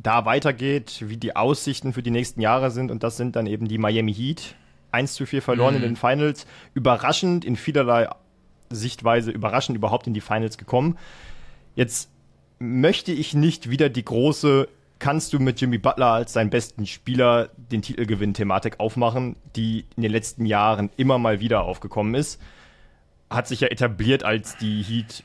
da 0.00 0.24
weitergeht, 0.24 1.04
wie 1.06 1.16
die 1.16 1.36
Aussichten 1.36 1.92
für 1.92 2.02
die 2.02 2.10
nächsten 2.10 2.40
Jahre 2.40 2.72
sind. 2.72 2.90
Und 2.90 3.04
das 3.04 3.16
sind 3.16 3.36
dann 3.36 3.46
eben 3.46 3.68
die 3.68 3.78
Miami 3.78 4.12
Heat. 4.12 4.56
1 4.90 5.14
zu 5.14 5.26
4 5.26 5.42
verloren 5.42 5.76
mhm. 5.76 5.82
in 5.84 5.90
den 5.90 5.96
Finals. 5.96 6.44
Überraschend 6.74 7.44
in 7.44 7.54
vielerlei 7.54 8.08
Sichtweise, 8.70 9.30
überraschend 9.30 9.76
überhaupt 9.76 10.08
in 10.08 10.12
die 10.12 10.20
Finals 10.20 10.58
gekommen. 10.58 10.98
Jetzt 11.76 12.10
möchte 12.58 13.12
ich 13.12 13.32
nicht 13.32 13.70
wieder 13.70 13.90
die 13.90 14.04
große 14.04 14.66
kannst 14.98 15.32
du 15.32 15.38
mit 15.38 15.60
Jimmy 15.60 15.78
Butler 15.78 16.08
als 16.08 16.32
seinen 16.32 16.50
besten 16.50 16.84
Spieler 16.84 17.50
den 17.56 17.80
Titelgewinn-Thematik 17.80 18.80
aufmachen, 18.80 19.36
die 19.54 19.84
in 19.96 20.02
den 20.02 20.10
letzten 20.10 20.46
Jahren 20.46 20.90
immer 20.96 21.16
mal 21.18 21.38
wieder 21.38 21.62
aufgekommen 21.62 22.16
ist 22.16 22.40
hat 23.30 23.46
sich 23.46 23.60
ja 23.60 23.68
etabliert, 23.68 24.24
als 24.24 24.56
die 24.56 24.82
Heat 24.82 25.24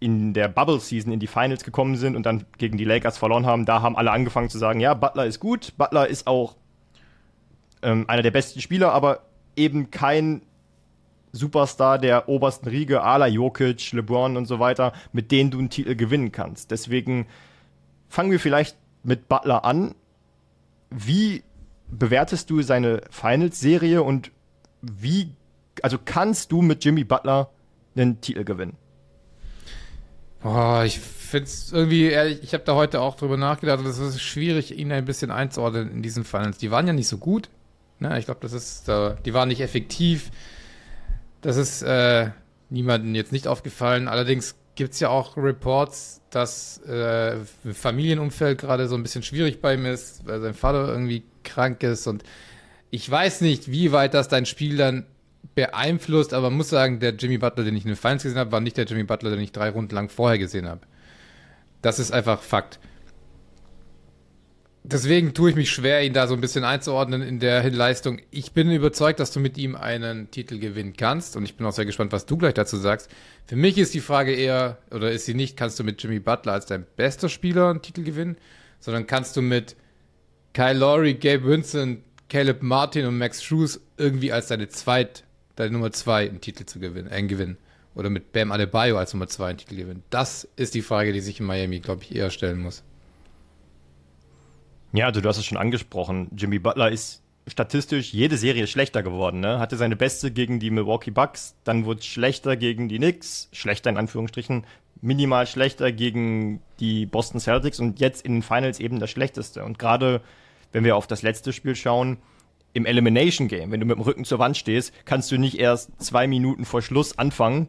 in 0.00 0.34
der 0.34 0.48
Bubble 0.48 0.80
Season 0.80 1.12
in 1.12 1.20
die 1.20 1.26
Finals 1.26 1.64
gekommen 1.64 1.96
sind 1.96 2.16
und 2.16 2.26
dann 2.26 2.44
gegen 2.58 2.76
die 2.76 2.84
Lakers 2.84 3.16
verloren 3.18 3.46
haben. 3.46 3.64
Da 3.64 3.82
haben 3.82 3.96
alle 3.96 4.10
angefangen 4.10 4.50
zu 4.50 4.58
sagen, 4.58 4.80
ja, 4.80 4.94
Butler 4.94 5.26
ist 5.26 5.40
gut, 5.40 5.72
Butler 5.76 6.08
ist 6.08 6.26
auch 6.26 6.56
ähm, 7.82 8.04
einer 8.08 8.22
der 8.22 8.30
besten 8.30 8.60
Spieler, 8.60 8.92
aber 8.92 9.20
eben 9.56 9.90
kein 9.90 10.42
Superstar 11.32 11.98
der 11.98 12.28
obersten 12.28 12.68
Riege, 12.68 13.02
ala 13.02 13.26
Jokic, 13.26 13.92
LeBron 13.92 14.36
und 14.36 14.46
so 14.46 14.60
weiter, 14.60 14.92
mit 15.12 15.30
denen 15.32 15.50
du 15.50 15.58
einen 15.58 15.70
Titel 15.70 15.94
gewinnen 15.96 16.32
kannst. 16.32 16.70
Deswegen 16.70 17.26
fangen 18.08 18.30
wir 18.30 18.40
vielleicht 18.40 18.76
mit 19.02 19.28
Butler 19.28 19.64
an. 19.64 19.94
Wie 20.90 21.42
bewertest 21.88 22.50
du 22.50 22.62
seine 22.62 23.02
Finals-Serie 23.10 24.02
und 24.02 24.30
wie 24.80 25.30
also 25.84 25.98
kannst 26.02 26.50
du 26.50 26.62
mit 26.62 26.82
Jimmy 26.82 27.04
Butler 27.04 27.50
einen 27.94 28.18
Titel 28.22 28.44
gewinnen? 28.44 28.78
Oh, 30.42 30.80
ich 30.82 30.98
finde 30.98 31.44
es 31.44 31.72
irgendwie, 31.72 32.06
ehrlich, 32.06 32.42
ich 32.42 32.54
habe 32.54 32.64
da 32.64 32.74
heute 32.74 33.02
auch 33.02 33.16
drüber 33.16 33.36
nachgedacht 33.36 33.80
und 33.80 33.86
es 33.86 33.98
ist 33.98 34.22
schwierig, 34.22 34.78
ihn 34.78 34.90
ein 34.92 35.04
bisschen 35.04 35.30
einzuordnen 35.30 35.90
in 35.90 36.00
diesen 36.00 36.24
Finals. 36.24 36.56
Die 36.56 36.70
waren 36.70 36.86
ja 36.86 36.94
nicht 36.94 37.08
so 37.08 37.18
gut. 37.18 37.50
Ne? 37.98 38.18
Ich 38.18 38.24
glaube, 38.24 38.40
das 38.40 38.54
ist, 38.54 38.88
äh, 38.88 39.14
die 39.26 39.34
waren 39.34 39.48
nicht 39.48 39.60
effektiv. 39.60 40.30
Das 41.42 41.58
ist 41.58 41.82
äh, 41.82 42.30
niemandem 42.70 43.14
jetzt 43.14 43.32
nicht 43.32 43.46
aufgefallen. 43.46 44.08
Allerdings 44.08 44.56
gibt 44.76 44.94
es 44.94 45.00
ja 45.00 45.10
auch 45.10 45.36
Reports, 45.36 46.22
dass 46.30 46.78
äh, 46.86 47.36
Familienumfeld 47.74 48.58
gerade 48.58 48.88
so 48.88 48.94
ein 48.94 49.02
bisschen 49.02 49.22
schwierig 49.22 49.60
bei 49.60 49.74
ihm 49.74 49.84
ist, 49.84 50.26
weil 50.26 50.40
sein 50.40 50.54
Vater 50.54 50.88
irgendwie 50.88 51.24
krank 51.42 51.82
ist 51.82 52.06
und 52.06 52.22
ich 52.90 53.10
weiß 53.10 53.42
nicht, 53.42 53.70
wie 53.70 53.92
weit 53.92 54.14
das 54.14 54.28
dein 54.28 54.46
Spiel 54.46 54.78
dann 54.78 55.04
beeinflusst, 55.54 56.34
aber 56.34 56.50
man 56.50 56.58
muss 56.58 56.70
sagen, 56.70 57.00
der 57.00 57.14
Jimmy 57.14 57.38
Butler, 57.38 57.64
den 57.64 57.76
ich 57.76 57.84
in 57.84 57.90
den 57.90 57.96
Finals 57.96 58.22
gesehen 58.22 58.38
habe, 58.38 58.52
war 58.52 58.60
nicht 58.60 58.76
der 58.76 58.84
Jimmy 58.84 59.04
Butler, 59.04 59.30
den 59.30 59.40
ich 59.40 59.52
drei 59.52 59.70
Runden 59.70 59.94
lang 59.94 60.08
vorher 60.08 60.38
gesehen 60.38 60.68
habe. 60.68 60.80
Das 61.82 61.98
ist 61.98 62.12
einfach 62.12 62.40
Fakt. 62.40 62.78
Deswegen 64.86 65.32
tue 65.32 65.48
ich 65.48 65.56
mich 65.56 65.70
schwer, 65.70 66.04
ihn 66.04 66.12
da 66.12 66.26
so 66.26 66.34
ein 66.34 66.42
bisschen 66.42 66.62
einzuordnen 66.62 67.22
in 67.22 67.40
der 67.40 67.70
Leistung. 67.70 68.20
Ich 68.30 68.52
bin 68.52 68.70
überzeugt, 68.70 69.18
dass 69.18 69.32
du 69.32 69.40
mit 69.40 69.56
ihm 69.56 69.76
einen 69.76 70.30
Titel 70.30 70.58
gewinnen 70.58 70.92
kannst 70.94 71.36
und 71.36 71.44
ich 71.44 71.56
bin 71.56 71.66
auch 71.66 71.72
sehr 71.72 71.86
gespannt, 71.86 72.12
was 72.12 72.26
du 72.26 72.36
gleich 72.36 72.52
dazu 72.52 72.76
sagst. 72.76 73.10
Für 73.46 73.56
mich 73.56 73.78
ist 73.78 73.94
die 73.94 74.00
Frage 74.00 74.34
eher, 74.34 74.76
oder 74.90 75.10
ist 75.10 75.24
sie 75.24 75.32
nicht, 75.32 75.56
kannst 75.56 75.78
du 75.78 75.84
mit 75.84 76.02
Jimmy 76.02 76.20
Butler 76.20 76.52
als 76.52 76.66
dein 76.66 76.84
bester 76.96 77.30
Spieler 77.30 77.70
einen 77.70 77.80
Titel 77.80 78.02
gewinnen, 78.02 78.36
sondern 78.78 79.06
kannst 79.06 79.38
du 79.38 79.42
mit 79.42 79.74
Kyle 80.52 80.74
Lowry, 80.74 81.14
Gabe 81.14 81.46
Vincent, 81.46 82.00
Caleb 82.28 82.62
Martin 82.62 83.06
und 83.06 83.16
Max 83.16 83.42
Schus 83.42 83.80
irgendwie 83.96 84.32
als 84.32 84.48
deine 84.48 84.68
zweit, 84.68 85.23
deine 85.56 85.72
Nummer 85.72 85.92
zwei 85.92 86.28
einen 86.28 86.40
Titel 86.40 86.64
zu 86.64 86.80
gewinnen, 86.80 87.08
äh, 87.08 87.14
einen 87.14 87.28
gewinnen. 87.28 87.58
Oder 87.94 88.10
mit 88.10 88.32
Bam 88.32 88.50
Adebayo 88.50 88.98
als 88.98 89.14
Nummer 89.14 89.28
zwei 89.28 89.50
einen 89.50 89.58
Titel 89.58 89.76
gewinnen. 89.76 90.02
Das 90.10 90.48
ist 90.56 90.74
die 90.74 90.82
Frage, 90.82 91.12
die 91.12 91.20
sich 91.20 91.38
in 91.38 91.46
Miami, 91.46 91.78
glaube 91.78 92.02
ich, 92.02 92.14
eher 92.14 92.30
stellen 92.30 92.58
muss. 92.58 92.82
Ja, 94.92 95.06
also 95.06 95.20
du 95.20 95.28
hast 95.28 95.38
es 95.38 95.44
schon 95.44 95.58
angesprochen. 95.58 96.28
Jimmy 96.36 96.58
Butler 96.58 96.90
ist 96.90 97.22
statistisch 97.46 98.12
jede 98.12 98.36
Serie 98.36 98.66
schlechter 98.66 99.02
geworden. 99.02 99.40
Ne? 99.40 99.58
Hatte 99.58 99.76
seine 99.76 99.96
beste 99.96 100.30
gegen 100.30 100.60
die 100.60 100.70
Milwaukee 100.70 101.10
Bucks, 101.10 101.56
dann 101.64 101.84
wurde 101.84 102.00
es 102.00 102.06
schlechter 102.06 102.56
gegen 102.56 102.88
die 102.88 102.98
Knicks, 102.98 103.48
schlechter 103.52 103.90
in 103.90 103.96
Anführungsstrichen, 103.96 104.64
minimal 105.00 105.46
schlechter 105.46 105.92
gegen 105.92 106.62
die 106.80 107.06
Boston 107.06 107.40
Celtics 107.40 107.80
und 107.80 108.00
jetzt 108.00 108.24
in 108.24 108.34
den 108.34 108.42
Finals 108.42 108.80
eben 108.80 109.00
das 109.00 109.10
schlechteste. 109.10 109.64
Und 109.64 109.78
gerade 109.78 110.22
wenn 110.72 110.84
wir 110.84 110.96
auf 110.96 111.06
das 111.06 111.22
letzte 111.22 111.52
Spiel 111.52 111.76
schauen, 111.76 112.18
im 112.74 112.84
Elimination 112.84 113.48
Game, 113.48 113.70
wenn 113.70 113.80
du 113.80 113.86
mit 113.86 113.96
dem 113.96 114.02
Rücken 114.02 114.24
zur 114.24 114.38
Wand 114.38 114.56
stehst, 114.56 114.92
kannst 115.06 115.32
du 115.32 115.38
nicht 115.38 115.58
erst 115.58 115.90
zwei 116.02 116.26
Minuten 116.26 116.66
vor 116.66 116.82
Schluss 116.82 117.16
anfangen, 117.18 117.68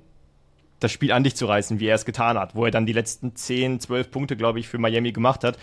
das 0.79 0.91
Spiel 0.91 1.13
an 1.13 1.23
dich 1.23 1.35
zu 1.35 1.45
reißen, 1.45 1.79
wie 1.79 1.87
er 1.87 1.95
es 1.95 2.05
getan 2.05 2.37
hat, 2.37 2.55
wo 2.55 2.65
er 2.65 2.71
dann 2.71 2.85
die 2.85 2.93
letzten 2.93 3.35
10, 3.35 3.79
12 3.79 4.11
Punkte, 4.11 4.35
glaube 4.35 4.59
ich, 4.59 4.67
für 4.67 4.77
Miami 4.77 5.13
gemacht 5.13 5.45
hat 5.45 5.57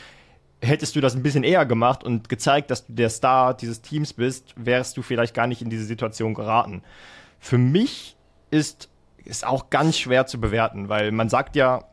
hättest 0.62 0.94
du 0.94 1.00
das 1.00 1.14
ein 1.14 1.22
bisschen 1.22 1.44
eher 1.44 1.66
gemacht 1.66 2.04
und 2.04 2.28
gezeigt, 2.28 2.70
dass 2.70 2.86
du 2.86 2.92
der 2.92 3.10
Star 3.10 3.54
dieses 3.54 3.82
Teams 3.82 4.12
bist, 4.12 4.54
wärst 4.56 4.96
du 4.96 5.02
vielleicht 5.02 5.34
gar 5.34 5.46
nicht 5.46 5.60
in 5.60 5.70
diese 5.70 5.84
Situation 5.84 6.34
geraten. 6.34 6.82
Für 7.40 7.58
mich 7.58 8.16
ist 8.50 8.88
es 9.24 9.44
auch 9.44 9.70
ganz 9.70 9.98
schwer 9.98 10.26
zu 10.26 10.40
bewerten, 10.40 10.88
weil 10.88 11.10
man 11.10 11.28
sagt 11.28 11.56
ja, 11.56 11.84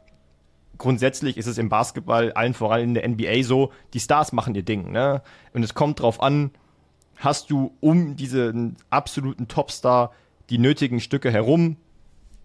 grundsätzlich 0.77 1.38
ist 1.38 1.47
es 1.47 1.57
im 1.57 1.69
Basketball, 1.69 2.31
allen 2.33 2.53
voran 2.53 2.81
in 2.81 2.93
der 2.93 3.07
NBA 3.07 3.43
so, 3.43 3.71
die 3.93 3.99
Stars 3.99 4.31
machen 4.31 4.55
ihr 4.55 4.63
Ding, 4.63 4.91
ne? 4.91 5.21
Und 5.53 5.63
es 5.63 5.73
kommt 5.73 5.99
drauf 5.99 6.21
an, 6.21 6.51
hast 7.19 7.51
du 7.51 7.75
um 7.82 8.15
diesen 8.15 8.77
absoluten 8.89 9.47
Topstar 9.47 10.12
die 10.49 10.58
nötigen 10.58 10.99
Stücke 10.99 11.32
herum, 11.32 11.77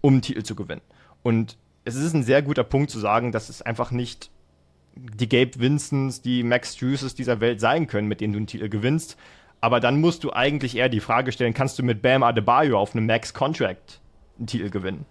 um 0.01 0.13
einen 0.13 0.21
Titel 0.21 0.43
zu 0.43 0.55
gewinnen. 0.55 0.81
Und 1.23 1.57
es 1.85 1.95
ist 1.95 2.13
ein 2.13 2.23
sehr 2.23 2.41
guter 2.41 2.63
Punkt 2.63 2.91
zu 2.91 2.99
sagen, 2.99 3.31
dass 3.31 3.49
es 3.49 3.61
einfach 3.61 3.91
nicht 3.91 4.29
die 4.95 5.27
Gabe 5.27 5.59
Vincents, 5.59 6.21
die 6.21 6.43
Max 6.43 6.79
Juices 6.79 7.15
dieser 7.15 7.39
Welt 7.39 7.59
sein 7.59 7.87
können, 7.87 8.07
mit 8.07 8.21
denen 8.21 8.33
du 8.33 8.37
einen 8.37 8.47
Titel 8.47 8.69
gewinnst. 8.69 9.17
Aber 9.61 9.79
dann 9.79 9.99
musst 9.99 10.23
du 10.23 10.31
eigentlich 10.31 10.75
eher 10.75 10.89
die 10.89 10.99
Frage 10.99 11.31
stellen, 11.31 11.53
kannst 11.53 11.79
du 11.79 11.83
mit 11.83 12.01
Bam 12.01 12.23
Adebayo 12.23 12.77
auf 12.79 12.95
einem 12.95 13.07
Max-Contract 13.07 13.99
einen 14.37 14.47
Titel 14.47 14.69
gewinnen? 14.69 15.05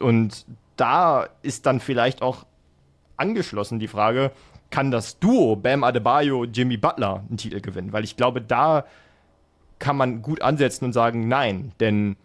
Und 0.00 0.46
da 0.76 1.28
ist 1.42 1.66
dann 1.66 1.80
vielleicht 1.80 2.22
auch 2.22 2.44
angeschlossen 3.16 3.78
die 3.78 3.88
Frage, 3.88 4.32
kann 4.70 4.90
das 4.90 5.18
Duo 5.18 5.56
Bam 5.56 5.84
Adebayo, 5.84 6.44
Jimmy 6.44 6.76
Butler 6.76 7.24
einen 7.28 7.36
Titel 7.36 7.60
gewinnen? 7.60 7.92
Weil 7.92 8.04
ich 8.04 8.16
glaube, 8.16 8.40
da 8.40 8.84
kann 9.78 9.96
man 9.96 10.22
gut 10.22 10.42
ansetzen 10.42 10.84
und 10.84 10.92
sagen, 10.92 11.28
nein, 11.28 11.72
denn 11.80 12.16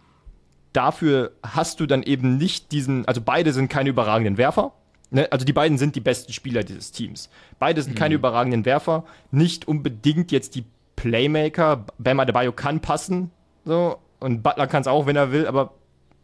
dafür 0.74 1.32
hast 1.42 1.80
du 1.80 1.86
dann 1.86 2.04
eben 2.04 2.38
nicht 2.38 2.72
diesen, 2.72 3.08
also 3.08 3.22
beide 3.22 3.54
sind 3.54 3.70
keine 3.70 3.90
überragenden 3.90 4.38
Werfer, 4.38 4.74
Ne, 5.12 5.32
also 5.32 5.46
die 5.46 5.54
beiden 5.54 5.78
sind 5.78 5.96
die 5.96 6.02
besten 6.02 6.34
Spieler 6.34 6.64
dieses 6.64 6.92
Teams. 6.92 7.30
Beide 7.60 7.82
sind 7.82 7.94
mhm. 7.94 8.00
keine 8.00 8.16
überragenden 8.16 8.66
Werfer, 8.66 9.06
nicht 9.32 9.68
unbedingt 9.68 10.32
jetzt 10.32 10.56
die 10.56 10.66
Playmaker. 10.96 11.86
Bam 11.98 12.20
Adebayo 12.20 12.52
kann 12.52 12.80
passen, 12.82 13.32
so 13.64 13.98
und 14.20 14.42
Butler 14.42 14.68
kann 14.68 14.82
es 14.82 14.88
auch, 14.88 15.06
wenn 15.06 15.16
er 15.16 15.32
will, 15.32 15.48
aber 15.48 15.74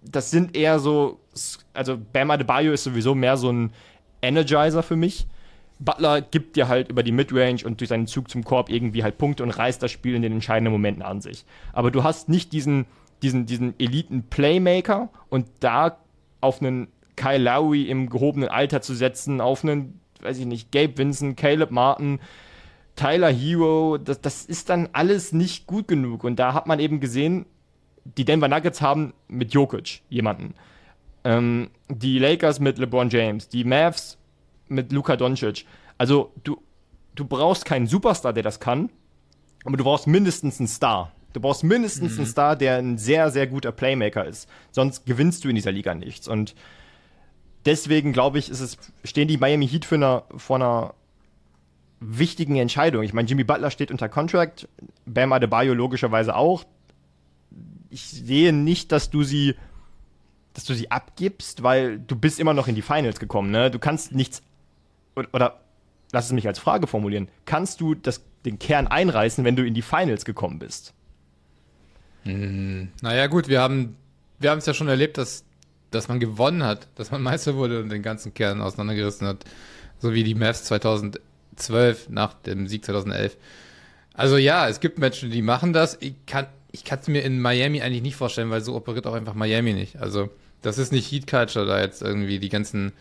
das 0.02 0.32
sind 0.32 0.58
eher 0.58 0.80
so, 0.80 1.20
also 1.74 1.98
Bam 1.98 2.32
Adebayo 2.32 2.74
ist 2.74 2.84
sowieso 2.84 3.14
mehr 3.14 3.38
so 3.38 3.52
ein 3.52 3.72
Energizer 4.22 4.82
für 4.82 4.96
mich. 4.96 5.28
Butler 5.84 6.22
gibt 6.22 6.56
dir 6.56 6.68
halt 6.68 6.90
über 6.90 7.04
die 7.04 7.12
Midrange 7.12 7.66
und 7.66 7.80
durch 7.80 7.90
seinen 7.90 8.08
Zug 8.08 8.30
zum 8.30 8.44
Korb 8.44 8.70
irgendwie 8.70 9.04
halt 9.04 9.18
Punkte 9.18 9.44
und 9.44 9.50
reißt 9.50 9.82
das 9.82 9.92
Spiel 9.92 10.16
in 10.16 10.22
den 10.22 10.32
entscheidenden 10.32 10.72
Momenten 10.72 11.02
an 11.02 11.22
sich. 11.22 11.44
Aber 11.74 11.90
du 11.90 12.04
hast 12.04 12.30
nicht 12.30 12.54
diesen, 12.54 12.86
diesen, 13.24 13.48
diesen 13.48 13.74
Eliten-Playmaker 13.80 15.10
und 15.30 15.48
da 15.60 15.98
auf 16.40 16.62
einen 16.62 16.88
Kyle 17.16 17.40
Lowry 17.40 17.84
im 17.84 18.10
gehobenen 18.10 18.50
Alter 18.50 18.82
zu 18.82 18.94
setzen, 18.94 19.42
auf 19.42 19.64
einen, 19.64 20.00
weiß 20.22 20.38
ich 20.38 20.46
nicht, 20.46 20.72
Gabe 20.72 20.98
Vincent, 20.98 21.36
Caleb 21.36 21.72
Martin, 21.72 22.20
Tyler 22.96 23.32
Hero, 23.32 23.98
das, 23.98 24.22
das 24.22 24.46
ist 24.46 24.70
dann 24.70 24.90
alles 24.94 25.34
nicht 25.34 25.66
gut 25.66 25.88
genug. 25.88 26.24
Und 26.24 26.38
da 26.38 26.54
hat 26.54 26.68
man 26.68 26.80
eben 26.80 27.00
gesehen, 27.00 27.46
die 28.06 28.26
Denver 28.26 28.48
Nuggets 28.48 28.82
haben 28.82 29.14
mit 29.28 29.54
Jokic 29.54 30.02
jemanden. 30.10 30.54
Ähm, 31.24 31.70
die 31.90 32.20
Lakers 32.20 32.60
mit 32.60 32.78
LeBron 32.78 33.10
James, 33.10 33.48
die 33.48 33.64
Mavs 33.64 34.18
mit 34.72 34.92
Luka 34.92 35.16
Doncic. 35.16 35.66
Also 35.98 36.34
du, 36.44 36.62
du 37.16 37.26
brauchst 37.26 37.66
keinen 37.66 37.88
Superstar, 37.88 38.34
der 38.34 38.44
das 38.44 38.60
kann, 38.60 38.90
aber 39.66 39.78
du 39.78 39.84
brauchst 39.84 40.08
mindestens 40.08 40.60
einen 40.60 40.68
Star. 40.68 41.12
Du 41.34 41.40
brauchst 41.40 41.64
mindestens 41.64 42.14
mhm. 42.14 42.20
einen 42.20 42.28
Star, 42.28 42.56
der 42.56 42.78
ein 42.78 42.98
sehr, 42.98 43.32
sehr 43.32 43.48
guter 43.48 43.72
Playmaker 43.72 44.26
ist. 44.26 44.50
Sonst 44.72 45.06
gewinnst 45.06 45.44
du 45.44 45.50
in 45.50 45.56
dieser 45.56 45.72
Liga 45.72 45.94
nichts. 45.94 46.28
Und 46.28 46.56
deswegen 47.66 48.14
glaube 48.14 48.40
ich, 48.40 48.50
es, 48.50 48.78
stehen 49.04 49.28
die 49.28 49.38
Miami 49.38 49.68
Heat 49.68 49.86
für 49.86 49.96
eine, 49.96 50.24
vor 50.36 50.58
einer 50.58 50.94
wichtigen 52.00 52.56
Entscheidung. 52.58 53.04
Ich 53.04 53.14
meine, 53.14 53.28
Jimmy 53.28 53.44
Butler 53.44 53.72
steht 53.72 53.92
unter 53.92 54.10
Contract, 54.10 54.68
Bam 55.06 55.32
Adebayo 55.32 55.74
logischerweise 55.74 56.36
auch. 56.36 56.66
Ich 57.90 58.08
sehe 58.08 58.52
nicht, 58.52 58.92
dass 58.92 59.10
du 59.10 59.24
sie, 59.24 59.56
dass 60.54 60.66
du 60.66 60.74
sie 60.74 60.92
abgibst, 60.92 61.64
weil 61.64 62.00
du 62.00 62.16
bist 62.16 62.40
immer 62.40 62.54
noch 62.54 62.68
in 62.68 62.76
die 62.76 62.82
Finals 62.82 63.20
gekommen. 63.20 63.52
Ne? 63.52 63.70
Du 63.70 63.80
kannst 63.80 64.14
nichts 64.14 64.42
oder, 65.16 65.62
lass 66.12 66.26
es 66.26 66.32
mich 66.32 66.48
als 66.48 66.60
Frage 66.60 66.88
formulieren. 66.88 67.28
Kannst 67.46 67.82
du 67.82 67.96
das, 67.96 68.22
den 68.46 68.60
Kern 68.60 68.88
einreißen, 68.88 69.44
wenn 69.44 69.56
du 69.56 69.66
in 69.66 69.74
die 69.74 69.82
Finals 69.82 70.26
gekommen 70.26 70.60
bist? 70.60 70.94
Hm, 72.24 72.90
naja, 73.02 73.28
gut, 73.28 73.48
wir 73.48 73.62
haben 73.62 73.96
wir 74.40 74.52
es 74.54 74.66
ja 74.66 74.74
schon 74.74 74.88
erlebt, 74.88 75.18
dass 75.18 75.46
dass 75.92 76.08
man 76.08 76.20
gewonnen 76.20 76.64
hat, 76.64 76.88
dass 76.96 77.12
man 77.12 77.22
Meister 77.22 77.56
wurde 77.56 77.80
und 77.82 77.90
den 77.90 78.02
ganzen 78.02 78.34
Kern 78.34 78.62
auseinandergerissen 78.62 79.28
hat. 79.28 79.44
So 80.00 80.14
wie 80.14 80.24
die 80.24 80.36
Mavs 80.36 80.64
2012 80.64 82.10
nach 82.10 82.34
dem 82.34 82.68
Sieg 82.68 82.84
2011. 82.84 83.38
Also 84.14 84.38
ja, 84.38 84.68
es 84.68 84.80
gibt 84.80 84.98
Menschen, 84.98 85.30
die 85.30 85.42
machen 85.42 85.74
das. 85.74 85.98
Ich 86.02 86.16
kann 86.26 86.48
ich 86.72 86.90
es 86.90 87.08
mir 87.08 87.22
in 87.24 87.40
Miami 87.42 87.82
eigentlich 87.82 88.02
nicht 88.02 88.16
vorstellen, 88.16 88.50
weil 88.50 88.62
so 88.62 88.76
operiert 88.76 89.06
auch 89.06 89.14
einfach 89.14 89.34
Miami 89.34 89.74
nicht. 89.74 89.98
Also 89.98 90.30
das 90.62 90.78
ist 90.78 90.92
nicht 90.92 91.12
Heat 91.12 91.28
Culture 91.28 91.66
da 91.66 91.82
jetzt 91.82 92.02
irgendwie 92.02 92.40
die 92.40 92.50
ganzen 92.50 92.94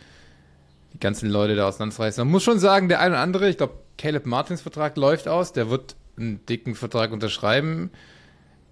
die 0.93 1.01
ganzen 1.01 1.31
Leute 1.31 1.57
da 1.57 1.69
auseinanderreißen. 1.69 2.25
Man 2.25 2.33
muss 2.33 2.43
schon 2.43 2.59
sagen, 2.59 2.89
der 2.89 3.01
eine 3.01 3.15
oder 3.15 3.23
andere, 3.23 3.49
ich 3.49 3.57
glaube, 3.57 3.75
Caleb 3.99 4.27
Martins 4.27 4.63
Vertrag 4.63 4.97
läuft 4.97 5.29
aus, 5.29 5.53
der 5.53 5.71
wird 5.71 5.97
einen 6.17 6.45
dicken 6.47 6.75
Vertrag 6.75 7.13
unterschreiben. 7.13 7.91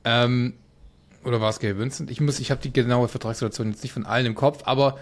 Ähm, 0.04 0.54
oder 1.24 1.40
war 1.40 1.50
es 1.50 1.60
Gabe 1.60 1.78
Vincent? 1.78 2.10
Ich 2.10 2.20
muss, 2.20 2.40
ich 2.40 2.50
habe 2.50 2.60
die 2.60 2.72
genaue 2.72 3.08
Vertragssituation 3.08 3.70
jetzt 3.70 3.82
nicht 3.82 3.92
von 3.92 4.06
allen 4.06 4.26
im 4.26 4.34
Kopf, 4.34 4.62
aber 4.64 4.98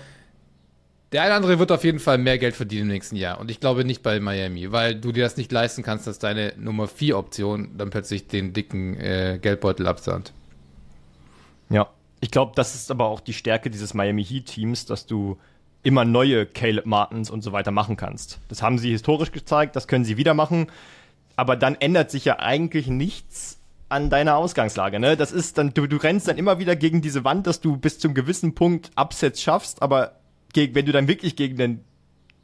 der 1.12 1.22
eine 1.22 1.31
oder 1.31 1.37
andere 1.37 1.59
wird 1.59 1.72
auf 1.72 1.85
jeden 1.85 2.00
Fall 2.00 2.18
mehr 2.18 2.38
Geld 2.38 2.57
verdienen 2.57 2.83
im 2.83 2.88
nächsten 2.88 3.16
Jahr. 3.16 3.38
Und 3.38 3.50
ich 3.50 3.61
glaube 3.61 3.85
nicht 3.85 4.02
bei 4.02 4.18
Miami, 4.18 4.72
weil 4.72 4.96
du 4.96 5.12
dir 5.12 5.22
das 5.24 5.37
nicht 5.37 5.52
leisten 5.52 5.83
kannst, 5.83 6.07
dass 6.07 6.18
deine 6.18 6.52
Nummer 6.59 6.88
4 6.88 7.16
Option 7.16 7.70
dann 7.79 7.90
plötzlich 7.90 8.26
den 8.26 8.52
dicken 8.52 8.98
äh, 8.98 9.38
Geldbeutel 9.40 9.87
absandt. 9.87 10.33
Ja, 11.70 11.90
ich 12.20 12.31
glaube, 12.31 12.52
das 12.57 12.74
ist 12.74 12.90
aber 12.90 13.07
auch 13.07 13.20
die 13.20 13.33
Stärke 13.33 13.70
dieses 13.70 13.94
Miami 13.94 14.24
Heat 14.24 14.46
Teams, 14.46 14.87
dass 14.87 15.07
du 15.07 15.38
immer 15.87 16.05
neue 16.05 16.46
Caleb 16.46 16.85
Martins 16.85 17.31
und 17.31 17.42
so 17.42 17.53
weiter 17.53 17.70
machen 17.70 17.96
kannst. 17.96 18.40
Das 18.49 18.61
haben 18.61 18.77
sie 18.77 18.90
historisch 18.90 19.31
gezeigt, 19.31 19.77
das 19.77 19.87
können 19.87 20.05
sie 20.05 20.16
wieder 20.16 20.35
machen. 20.35 20.66
Aber 21.37 21.55
dann 21.55 21.77
ändert 21.77 22.11
sich 22.11 22.25
ja 22.25 22.40
eigentlich 22.40 22.88
nichts 22.88 23.61
an 23.88 24.11
deiner 24.11 24.37
Ausgangslage. 24.37 24.99
Ne? 24.99 25.16
Das 25.16 25.31
ist 25.31 25.59
dann, 25.59 25.72
du, 25.75 25.87
du 25.87 25.96
rennst 25.96 26.27
dann 26.27 26.38
immer 26.38 26.59
wieder 26.59 26.75
gegen 26.75 27.03
diese 27.03 27.22
Wand, 27.22 27.46
dass 27.46 27.61
du 27.61 27.77
bis 27.77 28.01
zum 28.01 28.14
gewissen 28.14 28.57
Punkt 28.57 28.90
Upsets 28.96 29.40
schaffst, 29.40 29.81
aber 29.81 30.18
wenn 30.57 30.87
du 30.87 30.90
dann 30.90 31.07
wirklich 31.07 31.37
gegen 31.37 31.61
ein 31.62 31.85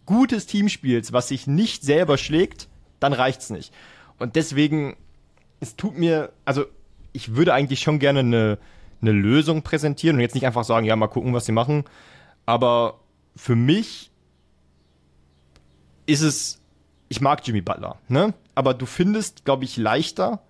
gutes 0.06 0.46
Team 0.46 0.68
spielst, 0.68 1.12
was 1.12 1.26
sich 1.26 1.48
nicht 1.48 1.82
selber 1.82 2.18
schlägt, 2.18 2.68
dann 3.00 3.12
reicht's 3.12 3.50
nicht. 3.50 3.74
Und 4.20 4.36
deswegen, 4.36 4.96
es 5.58 5.74
tut 5.74 5.98
mir, 5.98 6.30
also 6.44 6.66
ich 7.12 7.34
würde 7.34 7.54
eigentlich 7.54 7.80
schon 7.80 7.98
gerne 7.98 8.20
eine, 8.20 8.58
eine 9.00 9.10
Lösung 9.10 9.62
präsentieren 9.62 10.16
und 10.16 10.20
jetzt 10.20 10.34
nicht 10.34 10.46
einfach 10.46 10.62
sagen, 10.62 10.86
ja, 10.86 10.94
mal 10.94 11.08
gucken, 11.08 11.34
was 11.34 11.46
sie 11.46 11.52
machen. 11.52 11.84
Aber 12.46 13.00
für 13.36 13.56
mich 13.56 14.10
ist 16.06 16.22
es, 16.22 16.60
ich 17.08 17.20
mag 17.20 17.46
Jimmy 17.46 17.60
Butler, 17.60 17.98
ne? 18.08 18.34
Aber 18.54 18.74
du 18.74 18.86
findest, 18.86 19.44
glaube 19.44 19.64
ich, 19.64 19.76
leichter 19.76 20.42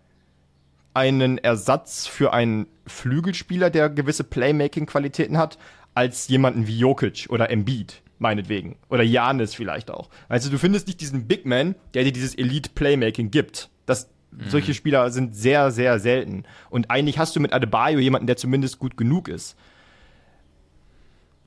einen 0.95 1.39
Ersatz 1.39 2.07
für 2.07 2.33
einen 2.33 2.67
Flügelspieler, 2.87 3.71
der 3.71 3.89
gewisse 3.89 4.25
Playmaking-Qualitäten 4.25 5.39
hat, 5.39 5.59
als 5.95 6.29
jemanden 6.29 6.67
wie 6.67 6.79
Jokic 6.79 7.27
oder 7.29 7.51
Embiid, 7.51 8.03
meinetwegen. 8.19 8.77
Oder 8.89 9.03
Janis 9.03 9.55
vielleicht 9.55 9.91
auch. 9.91 10.11
Also 10.29 10.51
du 10.51 10.59
findest 10.59 10.87
nicht 10.87 11.01
diesen 11.01 11.27
Big 11.27 11.47
Man, 11.47 11.75
der 11.95 12.05
dir 12.05 12.13
dieses 12.13 12.35
Elite-Playmaking 12.35 13.31
gibt. 13.31 13.71
Das, 13.87 14.09
mhm. 14.31 14.49
Solche 14.49 14.75
Spieler 14.75 15.11
sind 15.11 15.35
sehr, 15.35 15.71
sehr 15.71 15.99
selten. 15.99 16.45
Und 16.71 16.91
eigentlich 16.91 17.19
hast 17.19 17.37
du 17.37 17.41
mit 17.41 17.53
Adebayo 17.53 17.99
jemanden, 17.99 18.27
der 18.27 18.37
zumindest 18.37 18.79
gut 18.79 18.97
genug 18.97 19.29
ist. 19.29 19.57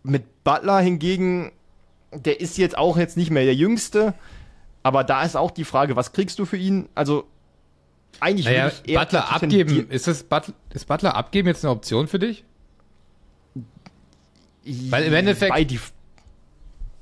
Mit 0.06 0.44
Butler 0.44 0.80
hingegen, 0.80 1.52
der 2.14 2.40
ist 2.40 2.58
jetzt 2.58 2.78
auch 2.78 2.98
jetzt 2.98 3.18
nicht 3.18 3.32
mehr 3.32 3.44
der 3.44 3.56
Jüngste. 3.56 4.14
Aber 4.84 5.04
da 5.04 5.24
ist 5.24 5.36
auch 5.36 5.52
die 5.52 5.64
Frage, 5.64 5.96
was 5.96 6.14
kriegst 6.14 6.38
du 6.40 6.46
für 6.46 6.58
ihn? 6.58 6.90
Also 6.94 7.26
eigentlich 8.20 8.46
naja, 8.46 8.72
Butler 8.88 9.32
abgeben, 9.32 9.90
ist, 9.90 10.08
das 10.08 10.24
Butler, 10.24 10.54
ist 10.74 10.88
Butler 10.88 11.16
abgeben 11.16 11.48
jetzt 11.48 11.66
eine 11.66 11.72
Option 11.72 12.08
für 12.08 12.20
dich? 12.20 12.44
Weil 14.66 15.04
im 15.04 15.14
Endeffekt. 15.14 15.52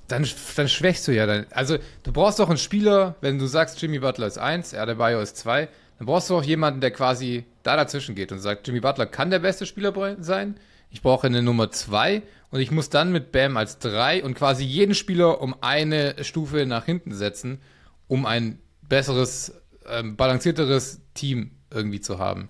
dann, 0.07 0.27
dann 0.55 0.67
schwächst 0.67 1.07
du 1.07 1.11
ja 1.13 1.25
dann. 1.25 1.45
Also, 1.51 1.77
du 2.03 2.11
brauchst 2.11 2.39
doch 2.39 2.49
einen 2.49 2.57
Spieler, 2.57 3.15
wenn 3.21 3.39
du 3.39 3.47
sagst, 3.47 3.81
Jimmy 3.81 3.99
Butler 3.99 4.27
ist 4.27 4.37
1, 4.37 4.73
Adebayo 4.73 5.21
ist 5.21 5.37
2, 5.37 5.69
dann 5.97 6.05
brauchst 6.05 6.29
du 6.29 6.35
auch 6.35 6.43
jemanden, 6.43 6.81
der 6.81 6.91
quasi 6.91 7.45
da 7.63 7.75
dazwischen 7.75 8.15
geht 8.15 8.31
und 8.31 8.39
sagt, 8.39 8.67
Jimmy 8.67 8.79
Butler 8.81 9.05
kann 9.05 9.29
der 9.29 9.39
beste 9.39 9.65
Spieler 9.65 9.93
sein. 10.19 10.55
Ich 10.93 11.01
brauche 11.01 11.25
eine 11.25 11.41
Nummer 11.41 11.71
2 11.71 12.21
und 12.51 12.59
ich 12.59 12.69
muss 12.69 12.87
dann 12.87 13.11
mit 13.11 13.31
Bam 13.31 13.57
als 13.57 13.79
3 13.79 14.23
und 14.23 14.35
quasi 14.35 14.63
jeden 14.63 14.93
Spieler 14.93 15.41
um 15.41 15.55
eine 15.59 16.23
Stufe 16.23 16.67
nach 16.67 16.85
hinten 16.85 17.15
setzen, 17.15 17.59
um 18.07 18.27
ein 18.27 18.59
besseres, 18.87 19.55
ähm, 19.89 20.15
balancierteres 20.15 21.01
Team 21.15 21.49
irgendwie 21.71 21.99
zu 21.99 22.19
haben. 22.19 22.47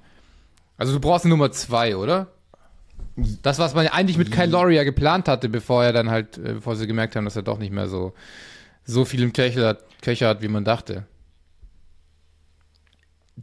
Also 0.77 0.91
du 0.91 0.99
brauchst 0.99 1.23
eine 1.23 1.33
Nummer 1.33 1.53
2, 1.53 1.95
oder? 1.95 2.33
Das, 3.15 3.59
was 3.59 3.75
man 3.75 3.87
eigentlich 3.87 4.17
mit 4.17 4.29
Kyle 4.29 4.49
Lowry 4.49 4.75
ja 4.75 4.83
geplant 4.83 5.29
hatte, 5.29 5.47
bevor 5.47 5.85
er 5.85 5.93
dann 5.93 6.09
halt, 6.09 6.37
äh, 6.37 6.55
bevor 6.55 6.75
sie 6.75 6.85
gemerkt 6.85 7.15
haben, 7.15 7.23
dass 7.23 7.37
er 7.37 7.43
doch 7.43 7.59
nicht 7.59 7.71
mehr 7.71 7.87
so, 7.87 8.13
so 8.83 9.05
viel 9.05 9.23
im 9.23 9.31
Köcher 9.31 9.65
hat, 9.65 10.01
Köcher 10.01 10.27
hat, 10.27 10.41
wie 10.41 10.49
man 10.49 10.65
dachte. 10.65 11.05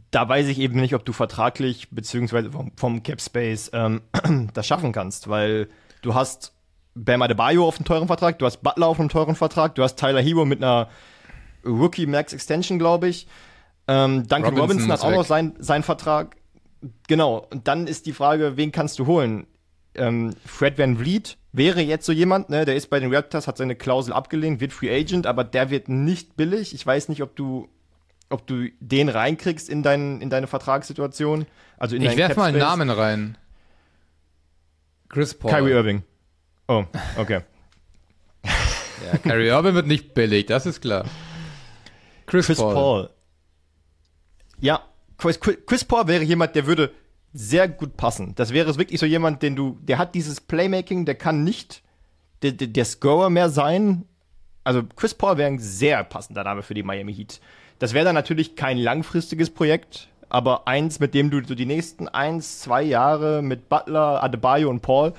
Da 0.09 0.27
weiß 0.27 0.47
ich 0.47 0.59
eben 0.59 0.79
nicht, 0.79 0.95
ob 0.95 1.05
du 1.05 1.13
vertraglich 1.13 1.89
beziehungsweise 1.89 2.51
vom, 2.51 2.71
vom 2.77 3.03
Cap 3.03 3.21
Space 3.21 3.69
ähm, 3.73 4.01
das 4.53 4.67
schaffen 4.67 4.91
kannst, 4.91 5.27
weil 5.27 5.67
du 6.01 6.13
hast 6.13 6.53
Bam 6.95 7.21
Adebayo 7.21 7.67
auf 7.67 7.77
einem 7.77 7.85
teuren 7.85 8.07
Vertrag, 8.07 8.39
du 8.39 8.45
hast 8.45 8.61
Butler 8.61 8.87
auf 8.87 8.99
einem 8.99 9.09
teuren 9.09 9.35
Vertrag, 9.35 9.75
du 9.75 9.83
hast 9.83 9.95
Tyler 9.95 10.21
Hero 10.21 10.45
mit 10.45 10.63
einer 10.63 10.89
Rookie 11.65 12.05
Max 12.05 12.33
Extension, 12.33 12.79
glaube 12.79 13.07
ich. 13.07 13.27
Ähm, 13.87 14.27
Duncan 14.27 14.57
Robinson, 14.57 14.61
Robinson 14.61 14.91
hat 14.91 15.01
auch 15.01 15.11
noch 15.11 15.25
seinen 15.25 15.55
sein 15.59 15.83
Vertrag. 15.83 16.37
Genau. 17.07 17.45
Und 17.51 17.67
dann 17.67 17.87
ist 17.87 18.05
die 18.05 18.13
Frage, 18.13 18.57
wen 18.57 18.71
kannst 18.71 18.97
du 18.99 19.05
holen? 19.05 19.45
ähm, 19.95 20.33
Fred 20.45 20.77
Van 20.77 20.97
Vliet 20.97 21.37
wäre 21.51 21.81
jetzt 21.81 22.05
so 22.05 22.11
jemand, 22.11 22.49
ne, 22.49 22.65
der 22.65 22.75
ist 22.75 22.89
bei 22.89 22.99
den 22.99 23.13
Raptors, 23.13 23.47
hat 23.47 23.57
seine 23.57 23.75
Klausel 23.75 24.13
abgelehnt, 24.13 24.61
wird 24.61 24.73
Free 24.73 24.93
Agent, 24.93 25.27
aber 25.27 25.43
der 25.43 25.69
wird 25.69 25.89
nicht 25.89 26.37
billig. 26.37 26.73
Ich 26.73 26.85
weiß 26.85 27.09
nicht, 27.09 27.21
ob 27.21 27.35
du, 27.35 27.67
ob 28.31 28.47
du 28.47 28.69
den 28.79 29.09
reinkriegst 29.09 29.69
in, 29.69 29.83
dein, 29.83 30.21
in 30.21 30.29
deine 30.29 30.47
Vertragssituation. 30.47 31.45
Also 31.77 31.95
in 31.95 32.01
ich 32.01 32.17
werf 32.17 32.35
mal 32.35 32.45
einen 32.45 32.59
Namen 32.59 32.89
rein. 32.89 33.37
Chris 35.09 35.33
Paul. 35.33 35.51
Kyrie 35.51 35.71
Irving. 35.71 36.03
Oh, 36.67 36.85
okay. 37.17 37.41
ja, 38.43 39.17
Kyrie 39.17 39.47
Irving 39.47 39.75
wird 39.75 39.87
nicht 39.87 40.13
billig, 40.13 40.45
das 40.45 40.65
ist 40.65 40.81
klar. 40.81 41.05
Chris, 42.25 42.45
Chris 42.45 42.59
Paul. 42.59 42.73
Paul. 42.73 43.09
Ja, 44.59 44.81
Chris, 45.17 45.39
Chris 45.39 45.83
Paul 45.83 46.07
wäre 46.07 46.23
jemand, 46.23 46.55
der 46.55 46.65
würde 46.65 46.91
sehr 47.33 47.67
gut 47.67 47.97
passen. 47.97 48.35
Das 48.35 48.53
wäre 48.53 48.77
wirklich 48.77 48.99
so 48.99 49.05
jemand, 49.05 49.41
den 49.41 49.55
du, 49.55 49.77
der 49.81 49.97
hat 49.97 50.15
dieses 50.15 50.41
Playmaking, 50.41 51.05
der 51.05 51.15
kann 51.15 51.43
nicht 51.43 51.81
der, 52.41 52.51
der, 52.51 52.67
der 52.67 52.85
Scorer 52.85 53.29
mehr 53.29 53.49
sein. 53.49 54.05
Also 54.63 54.83
Chris 54.95 55.13
Paul 55.13 55.37
wäre 55.37 55.47
ein 55.47 55.59
sehr 55.59 56.03
passender 56.03 56.43
Name 56.43 56.61
für 56.61 56.73
die 56.73 56.83
Miami 56.83 57.13
Heat. 57.13 57.39
Das 57.81 57.93
wäre 57.93 58.05
dann 58.05 58.13
natürlich 58.13 58.55
kein 58.55 58.77
langfristiges 58.77 59.49
Projekt, 59.49 60.07
aber 60.29 60.67
eins, 60.67 60.99
mit 60.99 61.15
dem 61.15 61.31
du 61.31 61.43
so 61.43 61.55
die 61.55 61.65
nächsten 61.65 62.07
eins, 62.07 62.59
zwei 62.59 62.83
Jahre 62.83 63.41
mit 63.41 63.69
Butler, 63.69 64.21
Adebayo 64.21 64.69
und 64.69 64.81
Paul. 64.81 65.13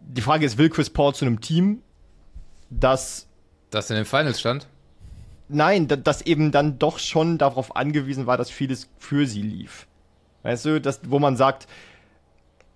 Die 0.00 0.20
Frage 0.20 0.46
ist, 0.46 0.56
will 0.56 0.68
Chris 0.70 0.88
Paul 0.88 1.12
zu 1.12 1.24
einem 1.24 1.40
Team, 1.40 1.82
das 2.70 3.26
das 3.70 3.90
in 3.90 3.96
den 3.96 4.04
Finals 4.04 4.38
stand? 4.38 4.68
Nein, 5.48 5.88
das 5.88 6.22
eben 6.22 6.52
dann 6.52 6.78
doch 6.78 7.00
schon 7.00 7.38
darauf 7.38 7.74
angewiesen 7.74 8.26
war, 8.26 8.36
dass 8.36 8.48
vieles 8.48 8.88
für 8.96 9.26
sie 9.26 9.42
lief. 9.42 9.88
Weißt 10.44 10.64
du, 10.64 10.80
das, 10.80 11.00
wo 11.06 11.18
man 11.18 11.36
sagt, 11.36 11.66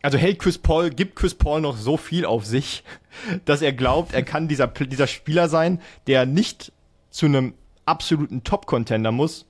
also 0.02 0.18
hält 0.18 0.40
Chris 0.40 0.58
Paul, 0.58 0.90
gibt 0.90 1.14
Chris 1.14 1.36
Paul 1.36 1.60
noch 1.60 1.76
so 1.76 1.96
viel 1.96 2.24
auf 2.26 2.44
sich, 2.44 2.82
dass 3.44 3.62
er 3.62 3.72
glaubt, 3.72 4.12
er 4.12 4.24
kann 4.24 4.48
dieser, 4.48 4.66
dieser 4.66 5.06
Spieler 5.06 5.48
sein, 5.48 5.80
der 6.08 6.26
nicht 6.26 6.72
zu 7.10 7.26
einem 7.26 7.54
absoluten 7.86 8.44
Top-Contender 8.44 9.12
muss, 9.12 9.46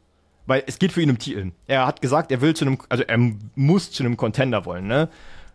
weil 0.47 0.63
es 0.67 0.79
geht 0.79 0.93
für 0.93 1.03
ihn 1.03 1.11
um 1.11 1.19
Titel. 1.19 1.53
Er 1.67 1.87
hat 1.87 2.01
gesagt, 2.01 2.31
er 2.31 2.41
will 2.41 2.55
zu 2.55 2.65
einem, 2.65 2.79
also 2.89 3.05
er 3.05 3.19
muss 3.55 3.91
zu 3.91 4.03
einem 4.03 4.17
Contender 4.17 4.65
wollen, 4.65 4.87
ne? 4.87 5.09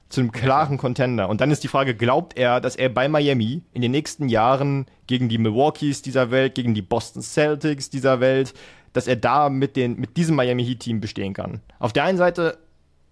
Zu 0.10 0.22
einem 0.22 0.32
klaren 0.32 0.80
Contender. 0.80 1.30
Und 1.30 1.40
dann 1.40 1.52
ist 1.52 1.64
die 1.64 1.68
Frage, 1.68 1.94
glaubt 1.94 2.36
er, 2.36 2.60
dass 2.62 2.76
er 2.76 2.90
bei 2.90 3.08
Miami 3.08 3.62
in 3.74 3.84
den 3.84 3.92
nächsten 3.92 4.28
Jahren 4.28 4.88
gegen 5.06 5.30
die 5.30 5.38
Milwaukees 5.38 6.02
dieser 6.02 6.32
Welt, 6.32 6.56
gegen 6.56 6.74
die 6.74 6.82
Boston 6.82 7.22
Celtics 7.22 7.92
dieser 7.92 8.20
Welt, 8.20 8.56
dass 8.94 9.06
er 9.06 9.18
da 9.18 9.50
mit, 9.50 9.76
den, 9.76 10.00
mit 10.00 10.18
diesem 10.18 10.36
Miami 10.36 10.66
Heat-Team 10.66 11.00
bestehen 11.00 11.34
kann. 11.34 11.62
Auf 11.78 11.94
der 11.94 12.06
einen 12.06 12.18
Seite, 12.18 12.58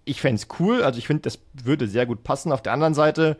ich 0.05 0.21
fände 0.21 0.41
es 0.41 0.47
cool, 0.59 0.81
also 0.81 0.97
ich 0.97 1.05
finde, 1.05 1.21
das 1.21 1.39
würde 1.53 1.87
sehr 1.87 2.07
gut 2.07 2.23
passen. 2.23 2.51
Auf 2.51 2.63
der 2.63 2.73
anderen 2.73 2.95
Seite 2.95 3.37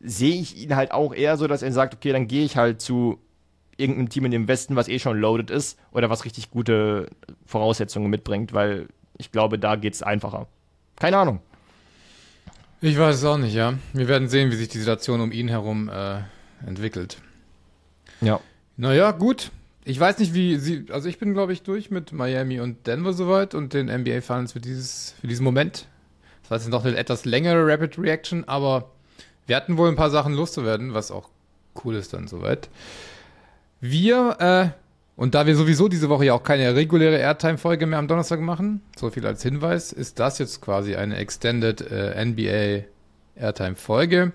sehe 0.00 0.34
ich 0.34 0.62
ihn 0.62 0.76
halt 0.76 0.92
auch 0.92 1.14
eher 1.14 1.38
so, 1.38 1.46
dass 1.46 1.62
er 1.62 1.72
sagt, 1.72 1.94
okay, 1.94 2.12
dann 2.12 2.28
gehe 2.28 2.44
ich 2.44 2.58
halt 2.58 2.82
zu 2.82 3.18
irgendeinem 3.78 4.10
Team 4.10 4.26
in 4.26 4.30
dem 4.30 4.48
Westen, 4.48 4.76
was 4.76 4.88
eh 4.88 4.98
schon 4.98 5.18
loaded 5.18 5.50
ist 5.50 5.78
oder 5.92 6.10
was 6.10 6.24
richtig 6.24 6.50
gute 6.50 7.08
Voraussetzungen 7.46 8.10
mitbringt, 8.10 8.52
weil 8.52 8.88
ich 9.16 9.32
glaube, 9.32 9.58
da 9.58 9.76
geht 9.76 9.94
es 9.94 10.02
einfacher. 10.02 10.46
Keine 10.96 11.16
Ahnung. 11.16 11.40
Ich 12.80 12.98
weiß 12.98 13.16
es 13.16 13.24
auch 13.24 13.38
nicht, 13.38 13.54
ja. 13.54 13.74
Wir 13.92 14.08
werden 14.08 14.28
sehen, 14.28 14.50
wie 14.52 14.56
sich 14.56 14.68
die 14.68 14.78
Situation 14.78 15.20
um 15.20 15.32
ihn 15.32 15.48
herum 15.48 15.88
äh, 15.88 16.20
entwickelt. 16.66 17.18
Ja. 18.20 18.40
Naja, 18.76 19.10
gut. 19.12 19.50
Ich 19.84 19.98
weiß 19.98 20.18
nicht, 20.18 20.34
wie 20.34 20.56
sie, 20.58 20.86
also 20.90 21.08
ich 21.08 21.18
bin, 21.18 21.32
glaube 21.32 21.52
ich, 21.52 21.62
durch 21.62 21.90
mit 21.90 22.12
Miami 22.12 22.60
und 22.60 22.86
Denver 22.86 23.12
soweit 23.12 23.54
und 23.54 23.72
den 23.72 23.86
NBA 23.86 24.20
Finals 24.20 24.52
für 24.52 24.60
dieses, 24.60 25.14
für 25.20 25.26
diesen 25.26 25.44
Moment. 25.44 25.86
Das 26.42 26.50
war 26.50 26.58
jetzt 26.58 26.68
noch 26.68 26.84
eine 26.84 26.96
etwas 26.96 27.24
längere 27.24 27.66
Rapid 27.66 27.98
Reaction, 27.98 28.44
aber 28.46 28.90
wir 29.46 29.56
hatten 29.56 29.76
wohl 29.76 29.88
ein 29.88 29.96
paar 29.96 30.10
Sachen 30.10 30.34
loszuwerden, 30.34 30.94
was 30.94 31.10
auch 31.10 31.30
cool 31.84 31.94
ist 31.96 32.12
dann 32.12 32.28
soweit. 32.28 32.68
Wir, 33.80 34.36
äh, 34.40 34.68
und 35.16 35.34
da 35.34 35.46
wir 35.46 35.56
sowieso 35.56 35.88
diese 35.88 36.08
Woche 36.08 36.26
ja 36.26 36.34
auch 36.34 36.42
keine 36.42 36.74
reguläre 36.74 37.18
Airtime-Folge 37.18 37.86
mehr 37.86 37.98
am 37.98 38.08
Donnerstag 38.08 38.40
machen, 38.40 38.82
so 38.96 39.10
viel 39.10 39.26
als 39.26 39.42
Hinweis, 39.42 39.92
ist 39.92 40.18
das 40.18 40.38
jetzt 40.38 40.60
quasi 40.60 40.96
eine 40.96 41.16
Extended 41.16 41.80
äh, 41.80 42.24
NBA 42.24 42.86
Airtime-Folge. 43.36 44.32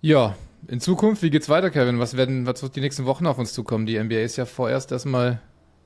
Ja, 0.00 0.36
in 0.66 0.80
Zukunft, 0.80 1.22
wie 1.22 1.30
geht's 1.30 1.48
weiter, 1.48 1.70
Kevin? 1.70 1.98
Was 1.98 2.16
werden, 2.16 2.46
was 2.46 2.62
wird 2.62 2.76
die 2.76 2.80
nächsten 2.80 3.04
Wochen 3.04 3.26
auf 3.26 3.38
uns 3.38 3.52
zukommen? 3.52 3.86
Die 3.86 3.98
NBA 3.98 4.20
ist 4.20 4.36
ja 4.36 4.44
vorerst 4.44 4.92
erstmal 4.92 5.40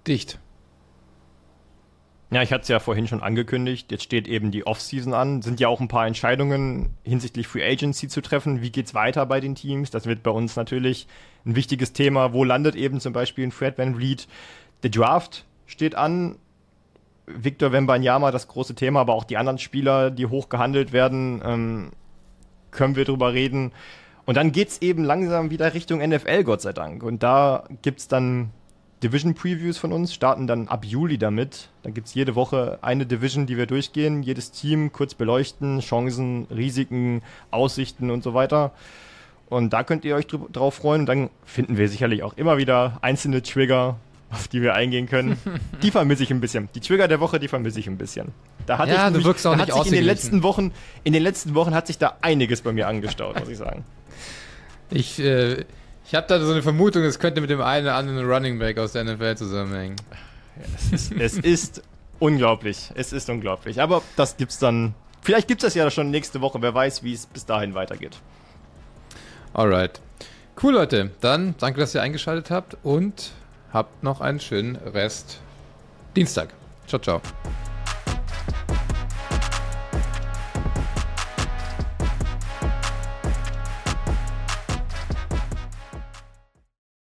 dicht. 0.06 0.38
Ja, 2.30 2.40
ich 2.40 2.50
hatte 2.50 2.62
es 2.62 2.68
ja 2.68 2.80
vorhin 2.80 3.06
schon 3.06 3.22
angekündigt. 3.22 3.92
Jetzt 3.92 4.04
steht 4.04 4.26
eben 4.26 4.50
die 4.50 4.66
Offseason 4.66 5.12
an. 5.12 5.42
Sind 5.42 5.60
ja 5.60 5.68
auch 5.68 5.80
ein 5.80 5.88
paar 5.88 6.06
Entscheidungen 6.06 6.96
hinsichtlich 7.02 7.46
Free 7.46 7.62
Agency 7.62 8.08
zu 8.08 8.22
treffen. 8.22 8.62
Wie 8.62 8.70
geht's 8.70 8.94
weiter 8.94 9.26
bei 9.26 9.38
den 9.40 9.54
Teams? 9.54 9.90
Das 9.90 10.06
wird 10.06 10.22
bei 10.22 10.30
uns 10.30 10.56
natürlich 10.56 11.08
ein 11.44 11.56
wichtiges 11.56 11.92
Thema. 11.92 12.32
Wo 12.32 12.44
landet 12.44 12.74
eben 12.74 13.00
zum 13.00 13.12
Beispiel 13.12 13.46
ein 13.46 13.52
Fred 13.52 13.78
Van 13.78 13.94
Vliet? 13.94 14.28
Der 14.82 14.90
Draft 14.90 15.44
steht 15.66 15.94
an. 15.94 16.36
Victor 17.26 17.70
Wembanyama, 17.70 18.32
das 18.32 18.48
große 18.48 18.74
Thema, 18.74 19.00
aber 19.00 19.14
auch 19.14 19.24
die 19.24 19.36
anderen 19.36 19.58
Spieler, 19.58 20.10
die 20.10 20.26
hoch 20.26 20.48
gehandelt 20.48 20.92
werden, 20.92 21.40
ähm, 21.44 21.90
können 22.72 22.96
wir 22.96 23.04
drüber 23.04 23.32
reden. 23.32 23.72
Und 24.24 24.36
dann 24.36 24.52
geht's 24.52 24.78
eben 24.82 25.04
langsam 25.04 25.50
wieder 25.50 25.72
Richtung 25.72 26.00
NFL, 26.00 26.44
Gott 26.44 26.60
sei 26.62 26.72
Dank. 26.72 27.02
Und 27.02 27.22
da 27.22 27.64
gibt's 27.82 28.08
dann 28.08 28.50
Division 29.02 29.34
Previews 29.34 29.78
von 29.78 29.92
uns, 29.92 30.14
starten 30.14 30.46
dann 30.46 30.68
ab 30.68 30.84
Juli 30.84 31.18
damit. 31.18 31.70
Dann 31.82 31.92
gibt's 31.92 32.14
jede 32.14 32.36
Woche 32.36 32.78
eine 32.82 33.04
Division, 33.04 33.46
die 33.46 33.56
wir 33.56 33.66
durchgehen, 33.66 34.22
jedes 34.22 34.52
Team 34.52 34.92
kurz 34.92 35.14
beleuchten, 35.14 35.80
Chancen, 35.80 36.46
Risiken, 36.50 37.22
Aussichten 37.50 38.10
und 38.10 38.22
so 38.22 38.32
weiter. 38.34 38.72
Und 39.52 39.74
da 39.74 39.84
könnt 39.84 40.06
ihr 40.06 40.16
euch 40.16 40.26
drauf 40.26 40.76
freuen. 40.76 41.02
Und 41.02 41.06
dann 41.06 41.30
finden 41.44 41.76
wir 41.76 41.86
sicherlich 41.86 42.22
auch 42.22 42.32
immer 42.38 42.56
wieder 42.56 42.98
einzelne 43.02 43.42
Trigger, 43.42 43.96
auf 44.30 44.48
die 44.48 44.62
wir 44.62 44.74
eingehen 44.74 45.06
können. 45.06 45.36
die 45.82 45.90
vermisse 45.90 46.22
ich 46.22 46.30
ein 46.30 46.40
bisschen. 46.40 46.70
Die 46.74 46.80
Trigger 46.80 47.06
der 47.06 47.20
Woche, 47.20 47.38
die 47.38 47.48
vermisse 47.48 47.78
ich 47.78 47.86
ein 47.86 47.98
bisschen. 47.98 48.32
Da 48.64 48.78
hatte 48.78 48.94
ja, 48.94 49.08
ich 49.08 49.14
du 49.14 49.24
wirkst 49.24 49.46
auch 49.46 49.54
nicht 49.54 49.68
in 49.68 49.92
den 49.92 50.04
letzten 50.04 50.42
Wochen, 50.42 50.72
in 51.04 51.12
den 51.12 51.22
letzten 51.22 51.54
Wochen 51.54 51.74
hat 51.74 51.86
sich 51.86 51.98
da 51.98 52.16
einiges 52.22 52.62
bei 52.62 52.72
mir 52.72 52.88
angestaut, 52.88 53.38
muss 53.38 53.50
ich 53.50 53.58
sagen. 53.58 53.84
Ich, 54.88 55.18
äh, 55.18 55.64
ich 56.06 56.14
habe 56.14 56.26
da 56.28 56.40
so 56.40 56.50
eine 56.50 56.62
Vermutung, 56.62 57.02
es 57.02 57.18
könnte 57.18 57.42
mit 57.42 57.50
dem 57.50 57.60
einen 57.60 57.84
oder 57.86 57.96
anderen 57.96 58.24
Running 58.24 58.58
Back 58.58 58.78
aus 58.78 58.92
der 58.92 59.04
NFL 59.04 59.36
zusammenhängen. 59.36 59.96
Ja, 60.08 60.62
es, 60.76 60.92
ist, 60.92 61.12
es 61.18 61.38
ist 61.38 61.82
unglaublich. 62.20 62.90
Es 62.94 63.12
ist 63.12 63.28
unglaublich. 63.28 63.82
Aber 63.82 64.02
das 64.16 64.38
gibt's 64.38 64.58
dann. 64.58 64.94
Vielleicht 65.20 65.46
gibt 65.46 65.62
es 65.62 65.66
das 65.66 65.74
ja 65.74 65.90
schon 65.90 66.10
nächste 66.10 66.40
Woche. 66.40 66.62
Wer 66.62 66.72
weiß, 66.72 67.02
wie 67.02 67.12
es 67.12 67.26
bis 67.26 67.44
dahin 67.44 67.74
weitergeht. 67.74 68.16
Alright. 69.54 70.00
Cool, 70.62 70.74
Leute. 70.74 71.10
Dann 71.20 71.54
danke, 71.58 71.80
dass 71.80 71.94
ihr 71.94 72.02
eingeschaltet 72.02 72.50
habt 72.50 72.76
und 72.82 73.32
habt 73.72 74.02
noch 74.02 74.20
einen 74.20 74.40
schönen 74.40 74.76
Rest 74.76 75.40
Dienstag. 76.14 76.50
Ciao, 76.86 77.00
ciao. 77.00 77.20